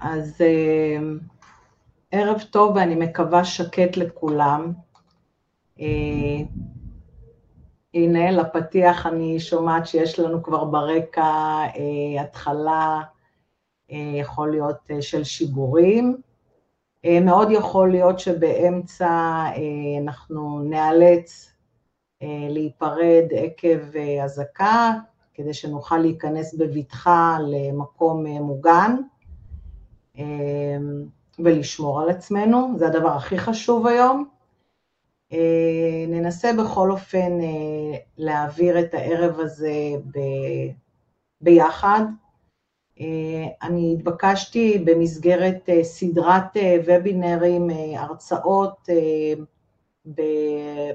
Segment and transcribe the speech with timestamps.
[0.00, 0.40] אז
[2.10, 4.72] ערב טוב ואני מקווה שקט לכולם.
[7.94, 11.22] הנה, לפתיח אני שומעת שיש לנו כבר ברקע
[11.76, 13.00] אה, התחלה,
[13.90, 16.16] אה, יכול להיות אה, של שיגורים.
[17.04, 21.52] אה, מאוד יכול להיות שבאמצע אה, אנחנו ניאלץ
[22.22, 24.92] אה, להיפרד עקב אה, אזעקה,
[25.34, 29.13] כדי שנוכל להיכנס בבטחה למקום אה, מוגן אה,
[31.38, 34.28] ולשמור על עצמנו, זה הדבר הכי חשוב היום.
[35.32, 39.74] אה, ננסה בכל אופן אה, להעביר את הערב הזה
[40.14, 40.18] ב...
[41.40, 42.02] ביחד.
[43.00, 46.56] אה, אני התבקשתי במסגרת סדרת
[46.86, 48.88] וובינרים, הרצאות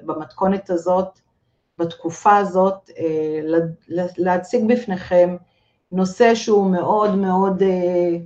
[0.04, 1.20] במתכונת הזאת,
[1.78, 2.90] בתקופה הזאת,
[4.18, 5.36] להציג בפניכם
[5.92, 7.64] נושא שהוא מאוד מאוד,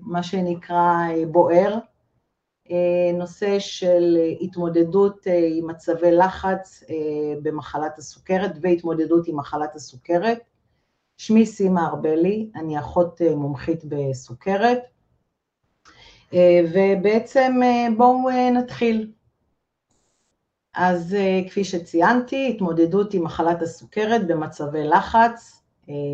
[0.01, 1.79] מה שנקרא, בוער,
[2.71, 10.39] אה, נושא של התמודדות אה, עם מצבי לחץ אה, במחלת הסוכרת והתמודדות עם מחלת הסוכרת.
[11.17, 14.79] שמי סימה ארבלי, אני אחות מומחית בסוכרת,
[16.73, 17.53] ובעצם
[17.97, 19.11] בואו נתחיל.
[20.73, 21.15] אז
[21.49, 25.62] כפי שציינתי, התמודדות עם מחלת הסוכרת במצבי לחץ,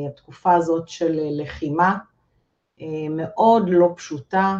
[0.09, 1.97] התקופה הזאת של לחימה
[3.09, 4.57] מאוד לא פשוטה,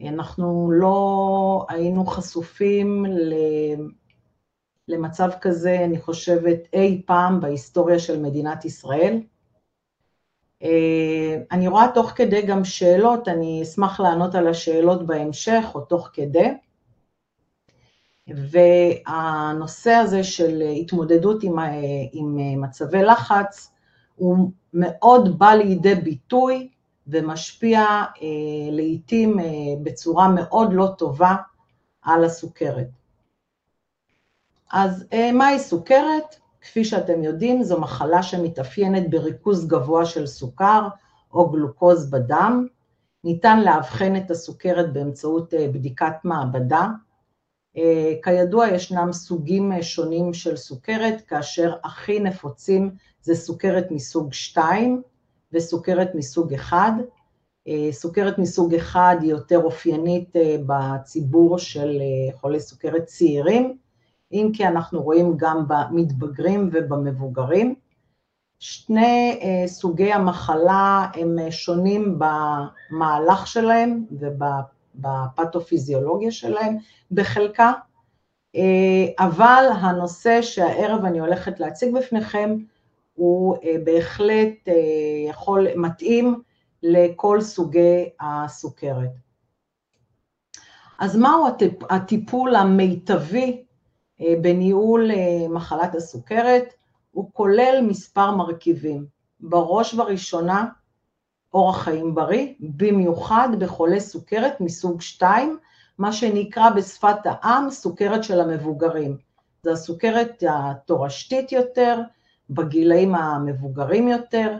[0.00, 3.06] אנחנו לא היינו חשופים
[4.88, 9.20] למצב כזה, אני חושבת, אי פעם בהיסטוריה של מדינת ישראל.
[10.62, 16.10] אה, אני רואה תוך כדי גם שאלות, אני אשמח לענות על השאלות בהמשך או תוך
[16.12, 16.48] כדי.
[18.28, 21.58] והנושא הזה של התמודדות עם,
[22.12, 23.73] עם מצבי לחץ
[24.16, 26.68] הוא מאוד בא לידי ביטוי
[27.06, 28.06] ומשפיע אה,
[28.70, 29.44] לעיתים אה,
[29.82, 31.36] בצורה מאוד לא טובה
[32.02, 32.88] על הסוכרת.
[34.72, 36.36] אז אה, מהי סוכרת?
[36.60, 40.88] כפי שאתם יודעים, זו מחלה שמתאפיינת בריכוז גבוה של סוכר
[41.32, 42.66] או גלוקוז בדם.
[43.24, 46.88] ניתן לאבחן את הסוכרת באמצעות אה, בדיקת מעבדה.
[47.76, 52.90] אה, כידוע, ישנם סוגים אה, שונים של סוכרת, כאשר הכי נפוצים
[53.22, 55.02] זה סוכרת מסוג 2,
[55.52, 56.92] וסוכרת מסוג אחד.
[57.68, 60.36] אה, סוכרת מסוג אחד היא יותר אופיינית
[60.66, 62.02] בציבור של
[62.40, 63.76] חולי סוכרת צעירים,
[64.32, 67.74] אם כי אנחנו רואים גם במתבגרים ובמבוגרים.
[68.58, 74.04] שני סוגי המחלה הם שונים במהלך שלהם
[74.94, 76.76] ובפתופיזיולוגיה שלהם
[77.10, 77.72] בחלקה,
[79.18, 82.56] אבל הנושא שהערב אני הולכת להציג בפניכם
[83.14, 84.74] הוא אה, בהחלט אה,
[85.28, 86.42] יכול, מתאים
[86.82, 89.10] לכל סוגי הסוכרת.
[90.98, 91.46] אז מהו
[91.90, 93.64] הטיפול המיטבי
[94.20, 95.10] אה, בניהול
[95.50, 96.74] מחלת הסוכרת?
[97.10, 99.06] הוא כולל מספר מרכיבים.
[99.40, 100.66] בראש ובראשונה,
[101.54, 105.58] אורח חיים בריא, במיוחד בחולי סוכרת מסוג 2,
[105.98, 109.16] מה שנקרא בשפת העם סוכרת של המבוגרים.
[109.62, 112.00] זו הסוכרת התורשתית יותר,
[112.50, 114.58] בגילאים המבוגרים יותר,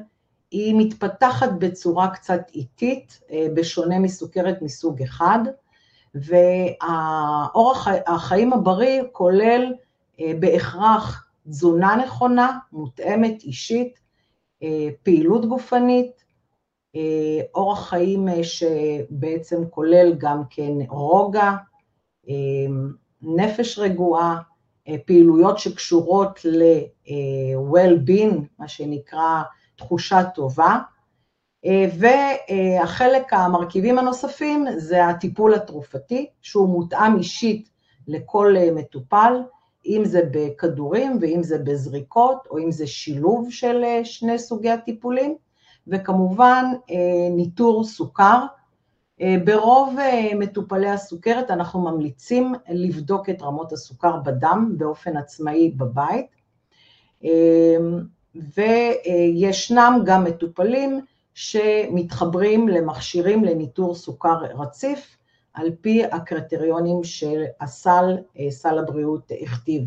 [0.51, 5.39] היא מתפתחת בצורה קצת איטית, אה, בשונה מסוכרת מסוג אחד,
[6.15, 9.73] והאורח החיים הבריא כולל
[10.21, 13.99] אה, בהכרח תזונה נכונה, מותאמת אישית,
[14.63, 16.24] אה, פעילות גופנית,
[17.55, 21.53] אורח חיים שבעצם כולל גם כן רוגע,
[23.23, 24.39] נפש רגועה,
[24.89, 29.43] אה, פעילויות שקשורות ל-well-being, מה שנקרא
[29.77, 30.79] תחושה טובה,
[31.67, 37.69] אה, והחלק המרכיבים הנוספים זה הטיפול התרופתי, שהוא מותאם אישית
[38.09, 39.43] לכל אה, מטופל,
[39.87, 45.37] אם זה בכדורים ואם זה בזריקות, או אם זה שילוב של שני סוגי הטיפולים,
[45.89, 46.65] וכמובן
[47.31, 48.47] ניטור סוכר,
[49.21, 56.27] אה, ברוב אה, מטופלי הסוכרת אנחנו ממליצים לבדוק את רמות הסוכר בדם באופן עצמאי בבית,
[57.25, 57.77] אה,
[58.55, 61.01] וישנם גם מטופלים
[61.35, 65.17] שמתחברים למכשירים לניטור סוכר רציף,
[65.55, 68.17] על פי הקריטריונים של הסל,
[68.51, 69.85] סל הבריאות הכתיב.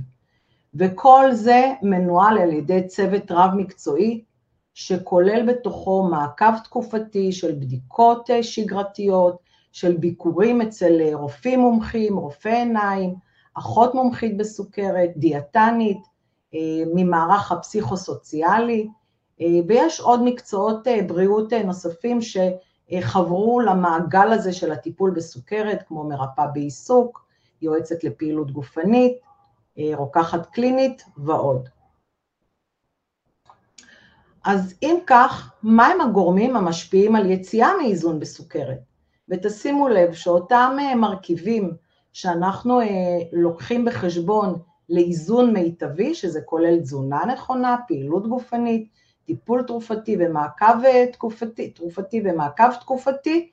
[0.76, 4.24] וכל זה מנוהל על ידי צוות רב מקצועי
[4.80, 9.38] שכולל בתוכו מעקב תקופתי של בדיקות אה, שגרתיות,
[9.72, 13.16] של ביקורים אצל אה, רופאים מומחים, רופאי עיניים,
[13.54, 15.98] אחות מומחית בסוכרת, דיאטנית,
[16.54, 18.88] אה, ממערך הפסיכוסוציאלי,
[19.68, 22.20] ויש עוד מקצועות בריאות נוספים
[23.02, 27.26] חברו למעגל הזה של הטיפול בסוכרת, כמו מרפאה בעיסוק,
[27.62, 29.18] יועצת לפעילות גופנית,
[29.96, 31.70] רוקחת קלינית ועוד.
[34.48, 38.80] אז אם כך, מהם הגורמים המשפיעים על יציאה מאיזון בסוכרת?
[39.30, 41.74] ותשימו לב שאותם מרכיבים
[42.14, 42.80] שאנחנו
[43.34, 44.60] לוקחים בחשבון
[44.90, 48.88] לאיזון מיטבי, שזה כולל תזונה נכונה, פעילות גופנית,
[49.26, 53.50] טיפול תרופתי ומעקב תקופתי, תרופתי ומעקב תקופתי,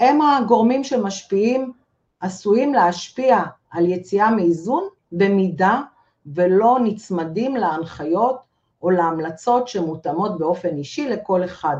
[0.00, 1.72] הם הגורמים שמשפיעים,
[2.20, 5.82] עשויים להשפיע על יציאה מאיזון במידה
[6.26, 8.53] ולא נצמדים להנחיות
[8.84, 11.76] או להמלצות שמותאמות באופן אישי לכל אחד.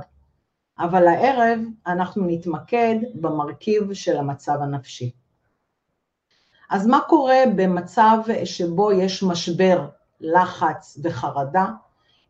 [0.78, 5.10] אבל הערב אנחנו נתמקד במרכיב של המצב הנפשי.
[6.70, 9.86] אז מה קורה במצב שבו יש משבר,
[10.20, 11.66] לחץ וחרדה?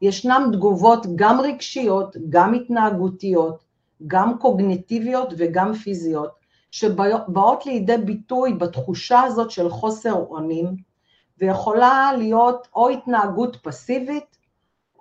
[0.03, 3.65] ישנן תגובות גם רגשיות, גם התנהגותיות,
[4.07, 6.31] גם קוגניטיביות וגם פיזיות,
[6.71, 10.77] שבאות לידי ביטוי בתחושה הזאת של חוסר אונים,
[11.39, 14.37] ויכולה להיות או התנהגות פסיבית,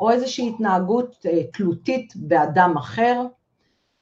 [0.03, 3.25] או איזושהי התנהגות אה, תלותית באדם אחר,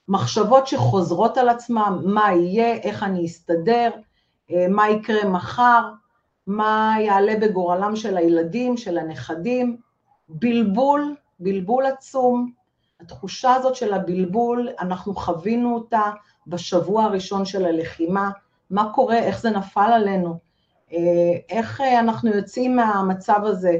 [0.07, 3.89] מחשבות שחוזרות על עצמם, מה יהיה, איך אני אסתדר,
[4.51, 5.92] אה, מה יקרה מחר,
[6.48, 9.77] מה יעלה בגורלם של הילדים, של הנכדים,
[10.30, 12.51] בלבול, בלבול עצום.
[13.01, 16.12] התחושה הזאת של הבלבול, אנחנו חווינו אותה
[16.48, 18.31] בשבוע הראשון של הלחימה,
[18.69, 20.38] מה קורה, איך זה נפל עלינו,
[20.94, 20.98] אה,
[21.50, 23.77] איך אנחנו יוצאים מהמצב הזה,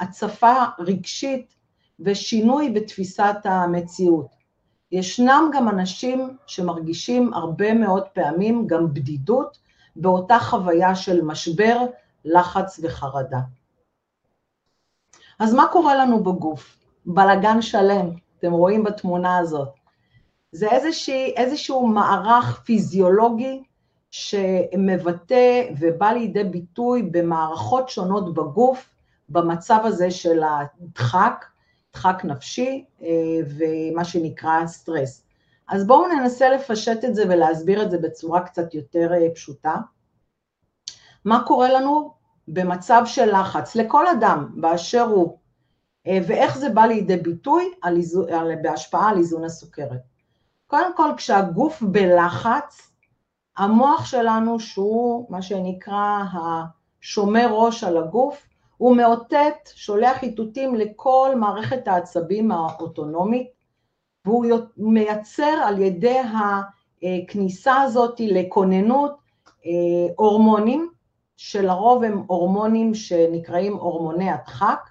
[0.00, 1.59] הצפה רגשית
[2.00, 4.26] ושינוי בתפיסת המציאות.
[4.92, 9.58] ישנם גם אנשים שמרגישים הרבה מאוד פעמים גם בדידות
[9.96, 11.76] באותה חוויה של משבר,
[12.24, 13.40] לחץ וחרדה.
[15.38, 16.76] אז מה קורה לנו בגוף?
[17.06, 19.68] בלגן שלם, אתם רואים בתמונה הזאת.
[20.52, 23.62] זה איזושהי, איזשהו מערך פיזיולוגי
[24.10, 28.88] שמבטא ובא לידי ביטוי במערכות שונות בגוף,
[29.28, 31.44] במצב הזה של הדחק,
[31.92, 33.08] דחק נפשי אה,
[33.58, 35.26] ומה שנקרא סטרס.
[35.68, 39.74] אז בואו ננסה לפשט את זה ולהסביר את זה בצורה קצת יותר אה, פשוטה.
[41.24, 42.14] מה קורה לנו
[42.48, 45.38] במצב של לחץ לכל אדם באשר הוא,
[46.06, 50.00] אה, ואיך זה בא לידי ביטוי על איזו, על, בהשפעה על איזון הסוכרת.
[50.66, 52.90] קודם כל, כשהגוף בלחץ,
[53.56, 58.49] המוח שלנו, שהוא מה שנקרא השומר ראש על הגוף,
[58.80, 63.48] הוא מאותת, שולח איתותים לכל מערכת העצבים האוטונומית,
[64.24, 64.46] והוא
[64.76, 66.18] מייצר על ידי
[67.02, 69.16] הכניסה הזאת לכוננות
[69.66, 70.90] אה, הורמונים,
[71.36, 74.90] שלרוב הם הורמונים שנקראים הורמוני הדחק,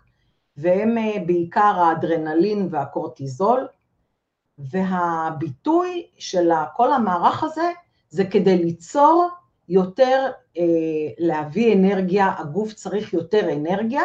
[0.57, 3.67] והם אה, בעיקר האדרנלין והקורטיזול,
[4.57, 7.71] והביטוי של כל המערך הזה
[8.09, 9.29] זה כדי ליצור
[9.69, 10.63] יותר, אה,
[11.17, 14.01] להביא אנרגיה, הגוף צריך יותר אנרגיה.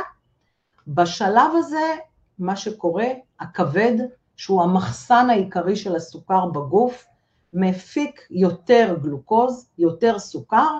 [0.88, 1.94] בשלב הזה,
[2.38, 3.06] מה שקורה,
[3.40, 3.94] הכבד,
[4.36, 7.06] שהוא המחסן העיקרי של הסוכר בגוף,
[7.52, 10.78] מפיק יותר גלוקוז, יותר סוכר,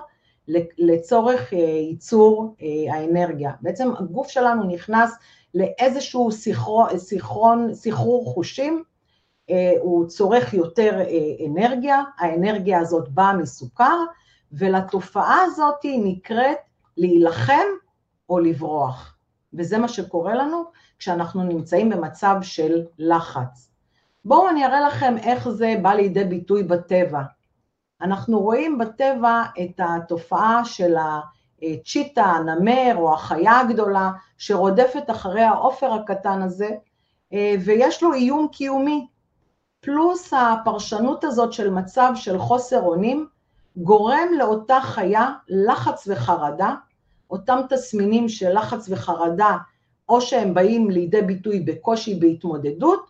[0.77, 3.51] לצורך אה, ייצור אה, האנרגיה.
[3.61, 5.11] בעצם הגוף שלנו נכנס
[5.53, 6.29] לאיזשהו
[6.97, 8.83] סחרון, סחרור חושים,
[9.49, 10.99] אה, הוא צורך יותר
[11.47, 13.97] אנרגיה, האנרגיה הזאת באה מסוכר,
[14.57, 16.57] ולתופעה הזאת נקראת
[16.97, 17.65] להילחם
[18.29, 19.17] או לברוח.
[19.53, 20.63] וזה מה שקורה לנו
[20.99, 23.71] כשאנחנו נמצאים במצב של לחץ.
[24.25, 27.21] בואו אני אראה לכם איך זה בא לידי ביטוי בטבע.
[28.01, 36.41] אנחנו רואים בטבע את התופעה של הצ'יטה, הנמר או החיה הגדולה שרודפת אחרי העופר הקטן
[36.41, 36.69] הזה,
[37.65, 39.07] ויש לו איום קיומי.
[39.79, 43.27] פלוס הפרשנות הזאת של מצב של חוסר אונים,
[43.77, 46.75] גורם לאותה חיה לחץ וחרדה,
[47.29, 49.57] אותם תסמינים של לחץ וחרדה,
[50.09, 53.05] או שהם באים לידי ביטוי בקושי בהתמודדות,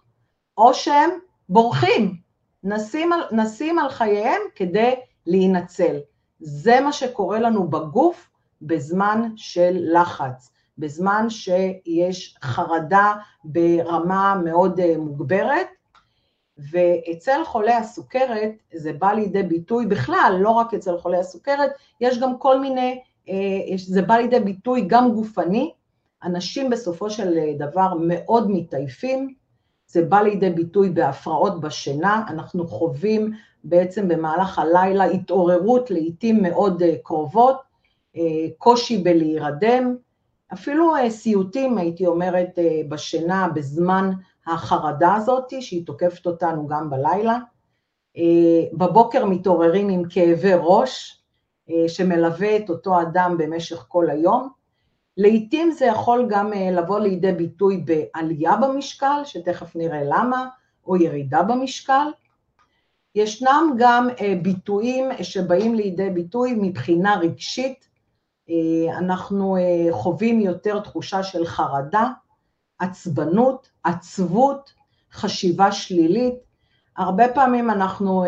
[0.57, 1.09] או שהם
[1.49, 2.15] בורחים,
[2.63, 4.95] נסים על, נסים על חייהם כדי
[5.27, 5.95] להינצל.
[6.39, 8.29] זה מה שקורה לנו בגוף
[8.61, 15.67] בזמן של לחץ, בזמן שיש חרדה ברמה מאוד אה, מוגברת,
[16.57, 21.71] ואצל חולי הסוכרת זה בא לידי ביטוי בכלל, לא רק אצל חולי הסוכרת,
[22.01, 25.71] יש גם כל מיני, אה, זה בא לידי ביטוי גם גופני,
[26.23, 29.33] אנשים בסופו של דבר מאוד מתעייפים,
[29.87, 33.31] זה בא לידי ביטוי בהפרעות בשינה, אנחנו חווים
[33.63, 37.61] בעצם במהלך הלילה התעוררות לעיתים מאוד אה, קרובות,
[38.17, 39.95] אה, קושי בלהירדם,
[40.53, 42.59] אפילו סיוטים, הייתי אומרת,
[42.89, 44.11] בשינה בזמן
[44.47, 47.37] החרדה הזאת, שהיא תוקפת אותנו גם בלילה.
[48.73, 51.23] בבוקר מתעוררים עם כאבי ראש,
[51.87, 54.49] שמלווה את אותו אדם במשך כל היום.
[55.17, 60.47] לעתים זה יכול גם לבוא לידי ביטוי בעלייה במשקל, שתכף נראה למה,
[60.87, 62.07] או ירידה במשקל.
[63.15, 64.07] ישנם גם
[64.41, 67.87] ביטויים שבאים לידי ביטוי מבחינה רגשית,
[68.97, 69.57] אנחנו
[69.91, 72.09] חווים יותר תחושה של חרדה,
[72.79, 74.73] עצבנות, עצבות,
[75.11, 76.35] חשיבה שלילית.
[76.97, 78.25] הרבה פעמים אנחנו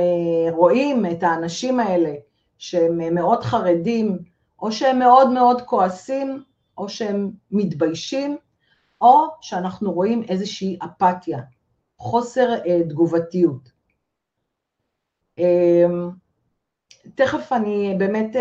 [0.52, 2.14] רואים את האנשים האלה
[2.58, 4.20] שהם מאוד חרדים,
[4.60, 6.44] או שהם מאוד מאוד כועסים,
[6.78, 8.38] או שהם מתביישים,
[9.02, 11.40] או שאנחנו רואים איזושהי אפתיה,
[11.98, 12.50] חוסר
[12.90, 13.70] תגובתיות.
[17.16, 18.36] תכף אני באמת,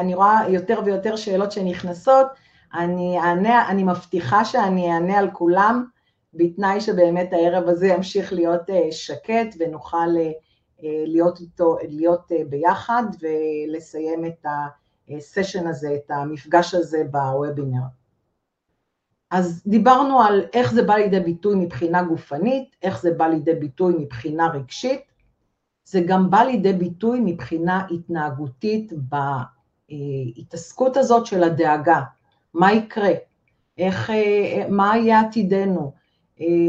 [0.00, 2.26] אני רואה יותר ויותר שאלות שנכנסות,
[2.74, 5.84] אני אענה, אני מבטיחה שאני אענה על כולם,
[6.34, 10.06] בתנאי שבאמת הערב הזה ימשיך להיות שקט ונוכל
[10.82, 14.46] להיות איתו, להיות ביחד ולסיים את
[15.08, 17.82] הסשן הזה, את המפגש הזה בוובינר.
[19.30, 23.94] אז דיברנו על איך זה בא לידי ביטוי מבחינה גופנית, איך זה בא לידי ביטוי
[23.98, 25.00] מבחינה רגשית,
[25.84, 28.92] זה גם בא לידי ביטוי מבחינה התנהגותית
[29.88, 32.00] בהתעסקות הזאת של הדאגה,
[32.54, 33.12] מה יקרה,
[33.78, 34.10] איך,
[34.68, 35.92] מה יהיה עתידנו,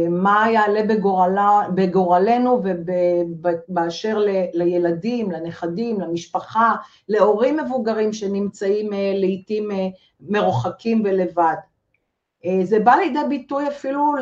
[0.10, 6.76] מה יעלה בגורלה, בגורלנו ובאשר לילדים, לנכדים, למשפחה,
[7.10, 9.70] להורים מבוגרים שנמצאים לעתים
[10.22, 11.56] מרוחקים ולבד.
[12.64, 14.14] זה בא לידי ביטוי אפילו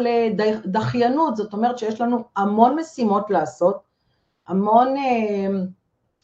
[0.65, 3.79] לדחיינות, זאת אומרת שיש לנו המון משימות לעשות,
[4.47, 4.95] המון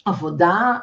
[0.05, 0.77] עבודה,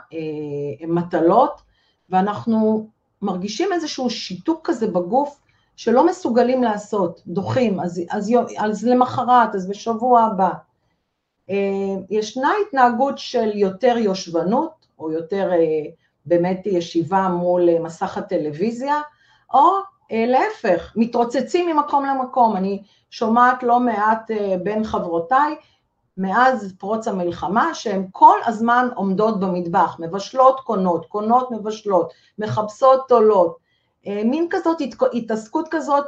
[0.89, 1.63] מטלות,
[2.11, 2.89] ואנחנו
[3.25, 5.41] מרגישים איזשהו שיתוק כזה בגוף
[5.77, 10.51] שלא מסוגלים לעשות, דוחים, אז, אז, אז למחרת, אז בשבוע הבא.
[12.11, 15.51] ישנה התנהגות של יותר יושבנות, או יותר
[16.27, 19.01] באמת ישיבה מול מסך הטלוויזיה,
[19.55, 19.71] או
[20.11, 22.57] להפך, מתרוצצים ממקום למקום.
[22.57, 24.31] אני שומעת לא מעט
[24.63, 25.55] בין חברותיי,
[26.17, 33.57] מאז פרוץ המלחמה, שהן כל הזמן עומדות במטבח, מבשלות קונות, קונות מבשלות, מחפשות עולות,
[34.07, 34.79] מין כזאת,
[35.13, 36.05] התעסקות כזאת,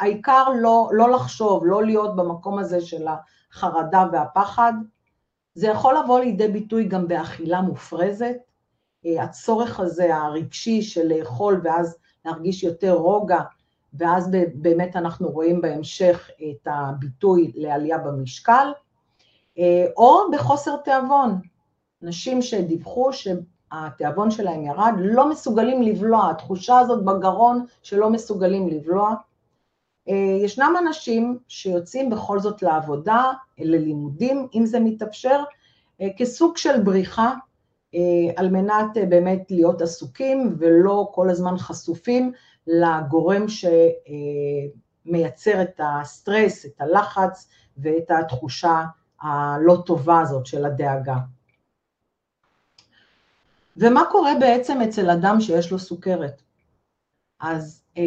[0.00, 3.06] העיקר לא, לא לחשוב, לא להיות במקום הזה של
[3.52, 4.72] החרדה והפחד.
[5.54, 8.36] זה יכול לבוא לידי ביטוי גם באכילה מופרזת,
[9.20, 13.40] הצורך הזה הרגשי של לאכול ואז להרגיש יותר רוגע,
[13.94, 18.72] ואז באמת אנחנו רואים בהמשך את הביטוי לעלייה במשקל,
[19.96, 21.40] או בחוסר תיאבון,
[22.02, 29.14] נשים שדיווחו שהתיאבון שלהם ירד, לא מסוגלים לבלוע, התחושה הזאת בגרון שלא מסוגלים לבלוע.
[30.44, 35.42] ישנם אנשים שיוצאים בכל זאת לעבודה, ללימודים, אם זה מתאפשר,
[36.16, 37.34] כסוג של בריחה,
[38.36, 42.32] על מנת באמת להיות עסוקים ולא כל הזמן חשופים
[42.66, 43.46] לגורם
[45.08, 47.48] שמייצר את הסטרס, את הלחץ
[47.78, 48.82] ואת התחושה
[49.20, 51.16] הלא טובה הזאת של הדאגה.
[53.76, 56.42] ומה קורה בעצם אצל אדם שיש לו סוכרת?
[57.40, 58.02] אז אה,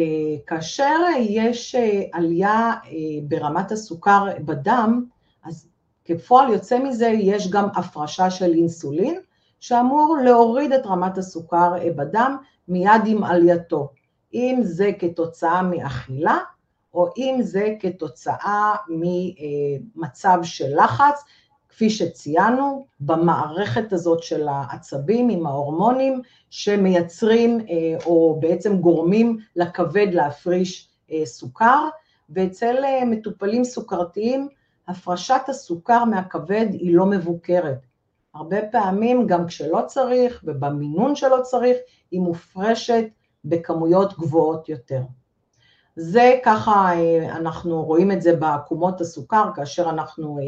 [0.46, 2.90] כאשר יש אה, עלייה אה,
[3.28, 5.04] ברמת הסוכר בדם,
[5.44, 5.68] אז
[6.04, 9.20] כפועל יוצא מזה יש גם הפרשה של אינסולין,
[9.60, 12.36] שאמור להוריד את רמת הסוכר בדם
[12.68, 13.92] מיד עם עלייתו,
[14.34, 16.38] אם זה כתוצאה מאכילה,
[16.94, 21.24] או אם זה כתוצאה ממצב של לחץ,
[21.68, 27.58] כפי שציינו, במערכת הזאת של העצבים עם ההורמונים שמייצרים
[28.06, 30.88] או בעצם גורמים לכבד להפריש
[31.24, 31.88] סוכר,
[32.30, 34.48] ואצל מטופלים סוכרתיים
[34.88, 37.78] הפרשת הסוכר מהכבד היא לא מבוקרת.
[38.34, 41.76] הרבה פעמים גם כשלא צריך ובמינון שלא צריך,
[42.10, 43.04] היא מופרשת
[43.44, 45.02] בכמויות גבוהות יותר.
[45.96, 46.90] זה ככה,
[47.30, 50.38] אנחנו רואים את זה בעקומות הסוכר, כאשר אנחנו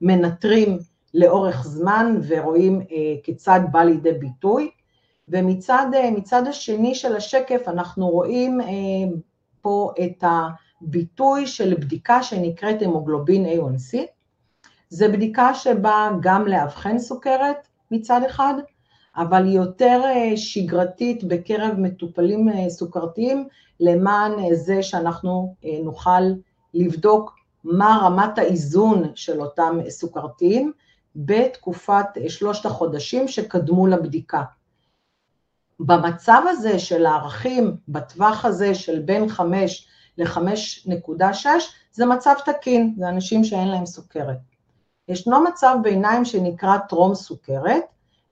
[0.00, 0.78] מנטרים
[1.14, 2.80] לאורך זמן ורואים
[3.22, 4.70] כיצד בא לידי ביטוי,
[5.28, 8.60] ומצד השני של השקף אנחנו רואים
[9.62, 10.24] פה את
[10.82, 13.98] הביטוי של בדיקה שנקראת המוגלובין A1C,
[14.88, 18.54] זו בדיקה שבאה גם לאבחן סוכרת מצד אחד,
[19.16, 20.02] אבל היא יותר
[20.36, 23.48] שגרתית בקרב מטופלים סוכרתיים,
[23.80, 25.54] למען זה שאנחנו
[25.84, 26.22] נוכל
[26.74, 30.72] לבדוק מה רמת האיזון של אותם סוכרתיים
[31.16, 34.42] בתקופת שלושת החודשים שקדמו לבדיקה.
[35.80, 41.46] במצב הזה של הערכים, בטווח הזה של בין 5 ל-5.6,
[41.92, 44.38] זה מצב תקין, זה אנשים שאין להם סוכרת.
[45.08, 47.84] ישנו מצב ביניים שנקרא טרום סוכרת,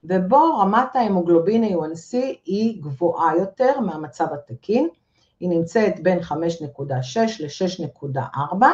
[0.03, 4.89] ובו רמת ההמוגלובין A1C היא גבוהה יותר מהמצב התקין,
[5.39, 6.35] היא נמצאת בין 5.6
[7.39, 8.65] ל-6.4.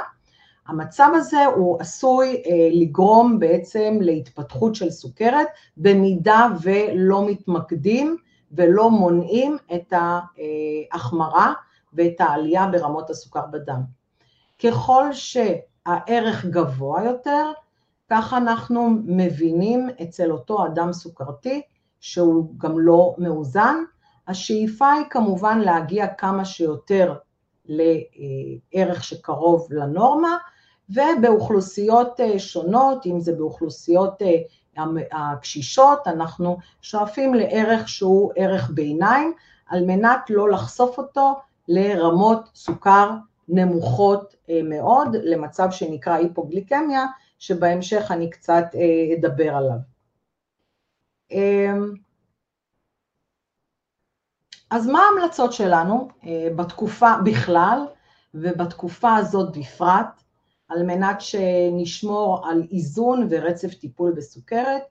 [0.68, 8.18] המצב הזה הוא עשוי אה, לגרום בעצם להתפתחות של סוכרת, במידה ולא מתמקדים
[8.52, 11.54] ולא מונעים את ההחמרה
[11.94, 13.82] ואת העלייה ברמות הסוכר בדם.
[14.64, 17.52] ככל שהערך גבוה יותר,
[18.10, 21.62] כך אנחנו מבינים אצל אותו אדם סוכרתי
[22.00, 23.76] שהוא גם לא מאוזן.
[24.32, 27.14] השאיפה היא כמובן להגיע כמה שיותר
[27.66, 30.38] לערך שקרוב לנורמה,
[30.90, 39.34] ובאוכלוסיות אה, שונות, אם זה באוכלוסיות אה, הקשישות, אנחנו שואפים לערך שהוא ערך ביניים,
[39.68, 43.12] על מנת לא לחשוף אותו לרמות סוכר
[43.48, 47.06] נמוכות אה, מאוד, למצב שנקרא היפוגליקמיה,
[47.40, 48.66] שבהמשך אני קצת
[49.18, 49.78] אדבר עליו.
[54.72, 57.86] אז מה ההמלצות שלנו אה, בתקופה בכלל
[58.34, 60.24] ובתקופה הזאת בפרט,
[60.70, 64.82] על מנת שנשמור על איזון ורצף טיפול בסוכרת?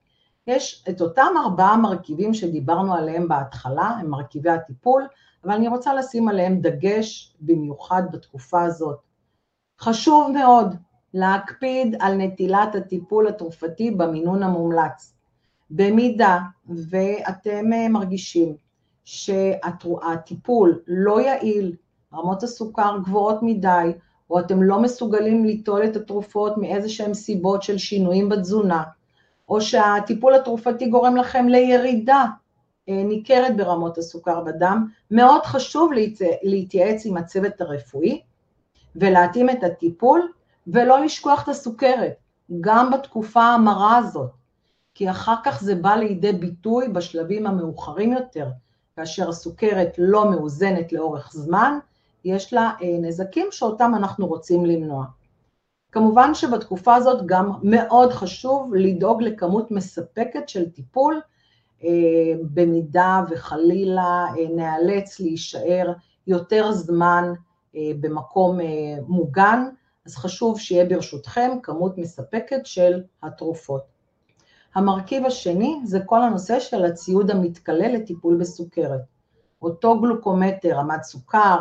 [0.46, 5.06] יש את אותם ארבעה מרכיבים שדיברנו עליהם בהתחלה, הם מרכיבי הטיפול,
[5.44, 8.98] אבל אני רוצה לשים עליהם דגש במיוחד בתקופה הזאת.
[9.80, 10.74] חשוב מאוד
[11.14, 15.14] להקפיד על נטילת הטיפול התרופתי במינון המומלץ.
[15.70, 17.64] במידה ואתם
[19.08, 21.76] אה, מרגישים שהטיפול לא יעיל,
[22.14, 23.92] רמות הסוכר גבוהות מדי,
[24.30, 28.82] או אתם לא מסוגלים ליטול את התרופות מאיזה שהן סיבות של שינויים בתזונה,
[29.48, 32.24] או שהטיפול התרופתי גורם לכם לירידה
[32.88, 35.90] אה, ניכרת ברמות הסוכר בדם, מאוד חשוב
[36.42, 38.22] להתייעץ עם הצוות הרפואי
[38.96, 40.32] ולהתאים את הטיפול
[40.66, 42.12] ולא לשכוח את הסוכרת,
[42.60, 44.30] גם בתקופה המרה הזאת,
[44.94, 48.46] כי אחר כך זה בא לידי ביטוי בשלבים המאוחרים יותר,
[49.00, 51.78] כאשר הסוכרת לא מאוזנת לאורך זמן,
[52.24, 55.04] יש לה אה, נזקים שאותם אנחנו רוצים למנוע.
[55.92, 61.20] כמובן שבתקופה הזאת גם מאוד חשוב לדאוג לכמות מספקת של טיפול,
[61.84, 61.88] אה,
[62.40, 65.92] במידה וחלילה אה, נאלץ להישאר
[66.26, 67.32] יותר זמן
[68.00, 68.58] במקום
[69.08, 69.68] מוגן,
[70.06, 73.82] אז חשוב שיהיה ברשותכם כמות מספקת של התרופות.
[74.74, 79.00] המרכיב השני זה כל הנושא של הציוד המתכלה לטיפול בסוכרת.
[79.62, 81.58] אותו גלוקומטר, רמת סוכר,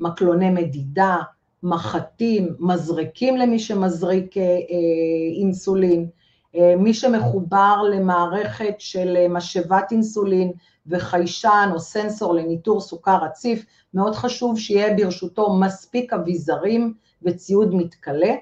[0.00, 1.16] מקלוני מדידה,
[1.62, 6.08] מחטים, מזרקים למי שמזריק אה, אה, אינסולין,
[6.56, 10.52] אה, מי שמחובר למערכת של משאבת אינסולין
[10.86, 18.34] וחיישן או סנסור לניטור סוכר רציף, מאוד חשוב שיהיה ברשותו מספיק אביזרים וציוד מתכלה,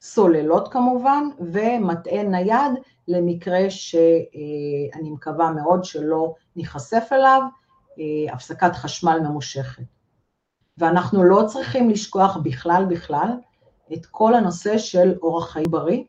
[0.00, 2.72] סוללות כמובן, ומטען נייד
[3.08, 7.42] למקרה שאני מקווה מאוד שלא ניחשף אליו,
[8.32, 9.82] הפסקת חשמל ממושכת.
[10.78, 13.28] ואנחנו לא צריכים לשכוח בכלל בכלל
[13.92, 16.02] את כל הנושא של אורח חיים בריא,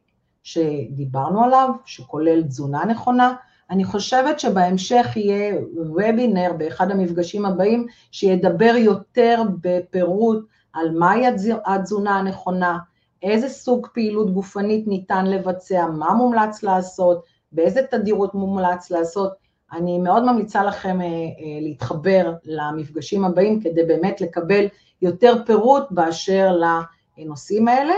[0.44, 3.34] שדיברנו עליו, שכולל תזונה נכונה.
[3.70, 11.24] אני חושבת שבהמשך יהיה וובינר באחד המפגשים הבאים, שידבר יותר בפירוט על מהי
[11.66, 12.78] התזונה הנכונה,
[13.24, 19.34] איזה סוג פעילות גופנית ניתן לבצע, מה מומלץ לעשות, באיזה תדירות מומלץ לעשות.
[19.72, 24.66] אני מאוד ממליצה לכם אה, אה, להתחבר למפגשים הבאים כדי באמת לקבל
[25.02, 26.56] יותר פירוט באשר
[27.18, 27.94] לנושאים האלה.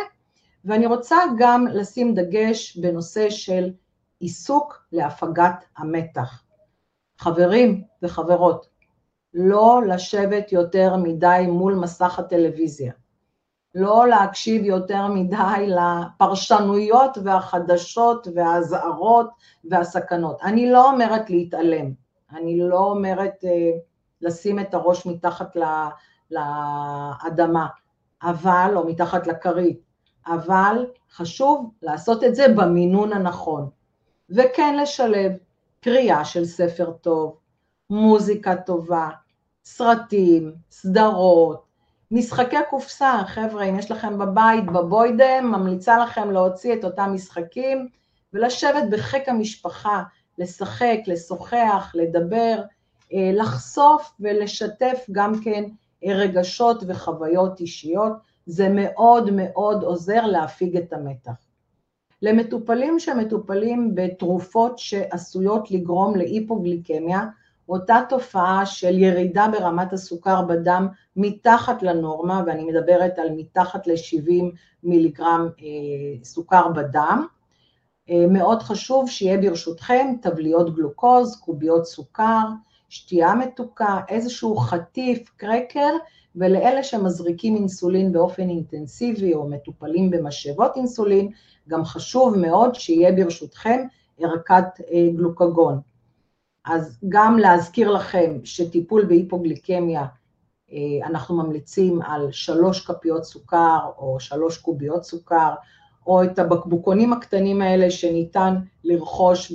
[0.66, 3.72] ואני רוצה גם לשים דגש בנושא של
[4.20, 6.44] עיסוק להפגת המתח.
[7.18, 8.68] חברים וחברות,
[9.34, 12.94] לא לשבת יותר מדי מול מסך הטלוויזיה,
[13.76, 19.30] לא להקשיב יותר מדי לפרשנויות והחדשות והאזהרות
[19.70, 20.42] והסכנות.
[20.44, 21.92] אני לא אומרת להתעלם,
[22.32, 23.72] אני לא אומרת אה,
[24.22, 25.56] לשים את הראש מתחת
[26.32, 27.68] לאדמה,
[28.24, 29.80] אבל, או מתחת לכרית,
[30.28, 33.70] אבל חשוב לעשות את זה במינון הנכון,
[34.30, 35.32] וכן לשלב
[35.82, 37.38] קריאה של ספר טוב,
[37.90, 39.10] מוזיקה טובה,
[39.66, 41.71] סרטים, סדרות,
[42.12, 47.88] משחקי קופסה, חבר'ה, אם יש לכם בבית, בבוידם, ממליצה לכם להוציא את אותם משחקים
[48.34, 50.04] ולשבת בחיק המשפחה,
[50.38, 52.62] לשחק, לשוחח, לדבר,
[53.14, 55.64] אה, לחשוף ולשתף גם כן
[56.06, 58.14] רגשות וחוויות אישיות,
[58.46, 61.32] זה מאוד מאוד עוזר להפיג את המתח.
[62.22, 67.26] למטופלים שמטופלים בתרופות שעשויות לגרום להיפוגליקמיה,
[67.72, 74.44] אותה תופעה של ירידה ברמת הסוכר בדם מתחת לנורמה, ואני מדברת על מתחת ל-70
[74.84, 77.26] מיליגרם אה, סוכר בדם,
[78.30, 82.44] מאוד חשוב שיהיה ברשותכם תבליות גלוקוז, קוביות סוכר,
[82.90, 85.98] שתייה מתוקה, איזשהו חטיף, קרקר,
[86.36, 91.32] ולאלה שמזריקים אינסולין באופן אינטנסיבי או מטופלים במשאבות אינסולין,
[91.68, 93.82] גם חשוב מאוד שיהיה ברשותכם
[94.20, 95.80] ערכת אה, גלוקגון.
[96.66, 100.06] אז גם להזכיר לכם שטיפול בהיפוגליקמיה,
[100.72, 105.54] אה, אנחנו ממליצים על שלוש כפיות סוכר או שלוש קוביות סוכר,
[106.08, 109.54] או את הבקבוקונים הקטנים האלה שניתן לרכוש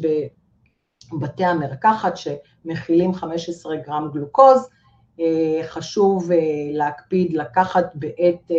[1.12, 4.68] בבתי המרקחת שמכילים 15 גרם גלוקוז,
[5.20, 6.30] אה, חשוב
[6.72, 8.50] להקפיד לקחת בעת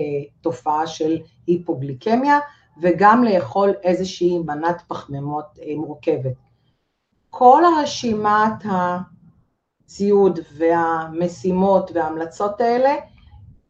[0.42, 2.40] תופעה של היפוגליקמיה,
[2.82, 6.47] וגם לאכול איזושהי מנת פחמימות אה, מורכבת.
[7.38, 8.66] כל הרשימת
[9.86, 12.96] הציוד והמשימות וההמלצות האלה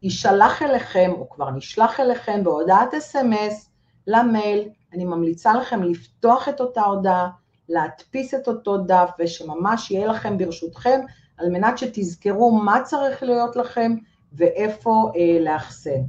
[0.04, 3.70] יישלח אליכם, או כבר נשלח אליכם בהודעת אס.אם.אס
[4.08, 7.30] למייל, אני ממליצה לכם לפתוח את אותה הודעה,
[7.70, 11.00] להדפיס את אותו דף, ושממש יהיה לכם ברשותכם,
[11.38, 13.96] על מנת שתזכרו מה צריך להיות לכם
[14.34, 16.02] ואיפה אה, לאחסן.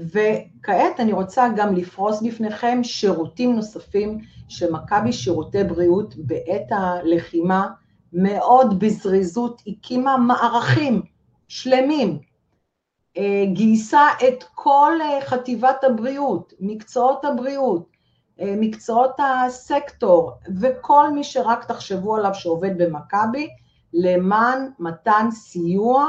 [0.00, 7.68] וכעת אני רוצה גם לפרוס בפניכם שירותים נוספים שמכבי שירותי בריאות בעת הלחימה
[8.12, 11.02] מאוד בזריזות הקימה מערכים
[11.48, 12.18] שלמים,
[13.16, 17.86] אה, גייסה את כל אה, חטיבת הבריאות, מקצועות הבריאות,
[18.40, 23.48] אה, מקצועות הסקטור וכל מי שרק תחשבו עליו שעובד במכבי
[23.92, 26.06] למען מתן סיוע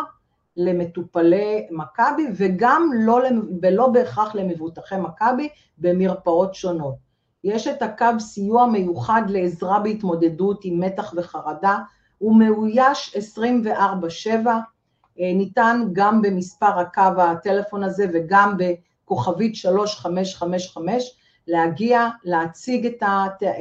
[0.57, 3.19] למטופלי מכבי וגם לא,
[3.61, 6.95] ולא בהכרח למבוטחי מכבי במרפאות שונות.
[7.43, 11.77] יש את הקו סיוע מיוחד לעזרה בהתמודדות עם מתח וחרדה,
[12.17, 14.59] הוא מאויש 24/7,
[15.19, 22.85] אה, ניתן גם במספר הקו הטלפון הזה וגם בכוכבית 3555 להגיע, להציג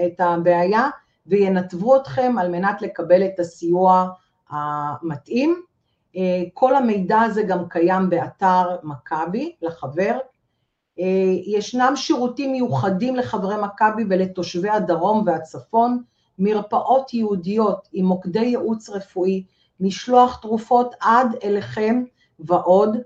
[0.07, 0.89] את הבעיה
[1.27, 4.09] וינתבו אתכם על מנת לקבל את הסיוע
[4.51, 5.63] המתאים.
[6.17, 10.19] אה, כל המידע הזה גם קיים באתר מכבי לחבר.
[10.99, 11.05] אה,
[11.47, 16.03] ישנם שירותים מיוחדים לחברי מכבי ולתושבי הדרום והצפון,
[16.39, 19.45] מרפאות ייעודיות עם מוקדי ייעוץ רפואי,
[19.81, 22.03] משלוח תרופות עד אליכם
[22.39, 22.97] ועוד,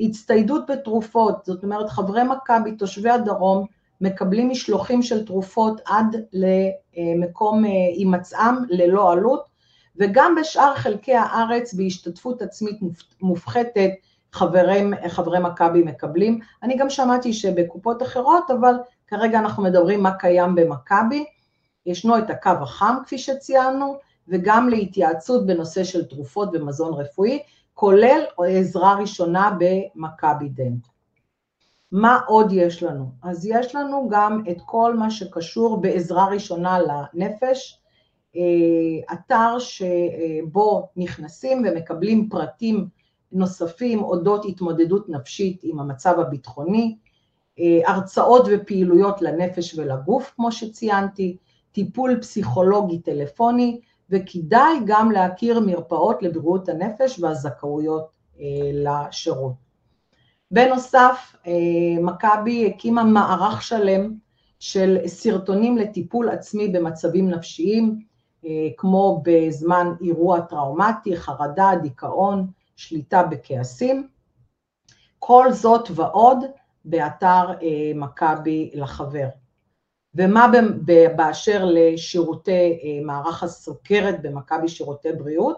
[0.00, 3.66] הצטיידות בתרופות, זאת אומרת חברי מכבי, תושבי הדרום,
[4.00, 9.49] מקבלים משלוחים של תרופות עד למקום אה, הימצאם ללא עלות,
[10.00, 12.80] וגם בשאר חלקי הארץ בהשתתפות עצמית
[13.20, 13.90] מופחתת
[14.32, 16.40] חברי, חברי מכבי מקבלים.
[16.62, 18.74] אני גם שמעתי שבקופות אחרות, אבל
[19.06, 21.24] כרגע אנחנו מדברים מה קיים במכבי.
[21.86, 23.96] ישנו את הקו החם, כפי שציינו,
[24.28, 27.42] וגם להתייעצות בנושא של תרופות ומזון רפואי,
[27.74, 30.86] כולל עזרה ראשונה במכבי דנט.
[31.92, 33.10] מה עוד יש לנו?
[33.22, 37.79] אז יש לנו גם את כל מה שקשור בעזרה ראשונה לנפש,
[39.12, 42.88] אתר שבו נכנסים ומקבלים פרטים
[43.32, 46.96] נוספים אודות התמודדות נפשית עם המצב הביטחוני,
[47.58, 51.36] אה, הרצאות ופעילויות לנפש ולגוף, כמו שציינתי,
[51.72, 58.08] טיפול פסיכולוגי טלפוני, וכדאי גם להכיר מרפאות לבריאות הנפש והזכאויות
[58.40, 59.70] אה, לשירות.
[60.52, 61.36] בנוסף,
[62.00, 64.14] מכבי הקימה מערך שלם
[64.58, 68.09] של סרטונים לטיפול עצמי במצבים נפשיים, אה,
[68.76, 74.08] כמו בזמן אירוע טראומטי, חרדה, דיכאון, שליטה בכעסים.
[75.18, 76.38] כל זאת ועוד
[76.84, 79.28] באתר אה, מכבי לחבר.
[80.14, 80.52] ומה
[81.16, 85.56] באשר לשירותי אה, מערך הסוכרת במכבי שירותי בריאות?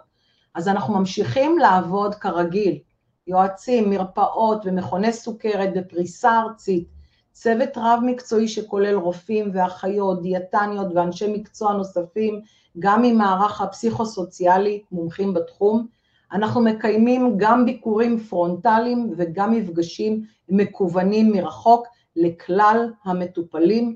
[0.55, 2.79] אז אנחנו ממשיכים לעבוד כרגיל,
[3.27, 6.89] יועצים, מרפאות ומכוני סוכרת בפריסה ארצית,
[7.33, 12.41] צוות רב מקצועי שכולל רופאים ואחיות, דיאטניות ואנשי מקצוע נוספים
[12.79, 15.87] גם ממערך הפסיכוסוציאלי, מומחים בתחום.
[16.33, 23.95] אנחנו מקיימים גם ביקורים פרונטליים וגם מפגשים מקוונים מרחוק לכלל המטופלים.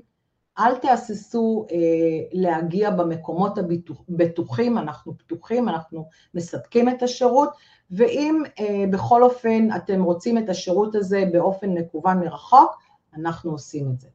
[0.59, 1.77] אל תהססו אה,
[2.31, 7.49] להגיע במקומות הבטוחים, אנחנו פתוחים, אנחנו מספקים את השירות,
[7.91, 12.71] ואם אה, בכל אופן אתם רוצים את השירות הזה באופן מקוון מרחוק,
[13.15, 14.07] אנחנו עושים את זה.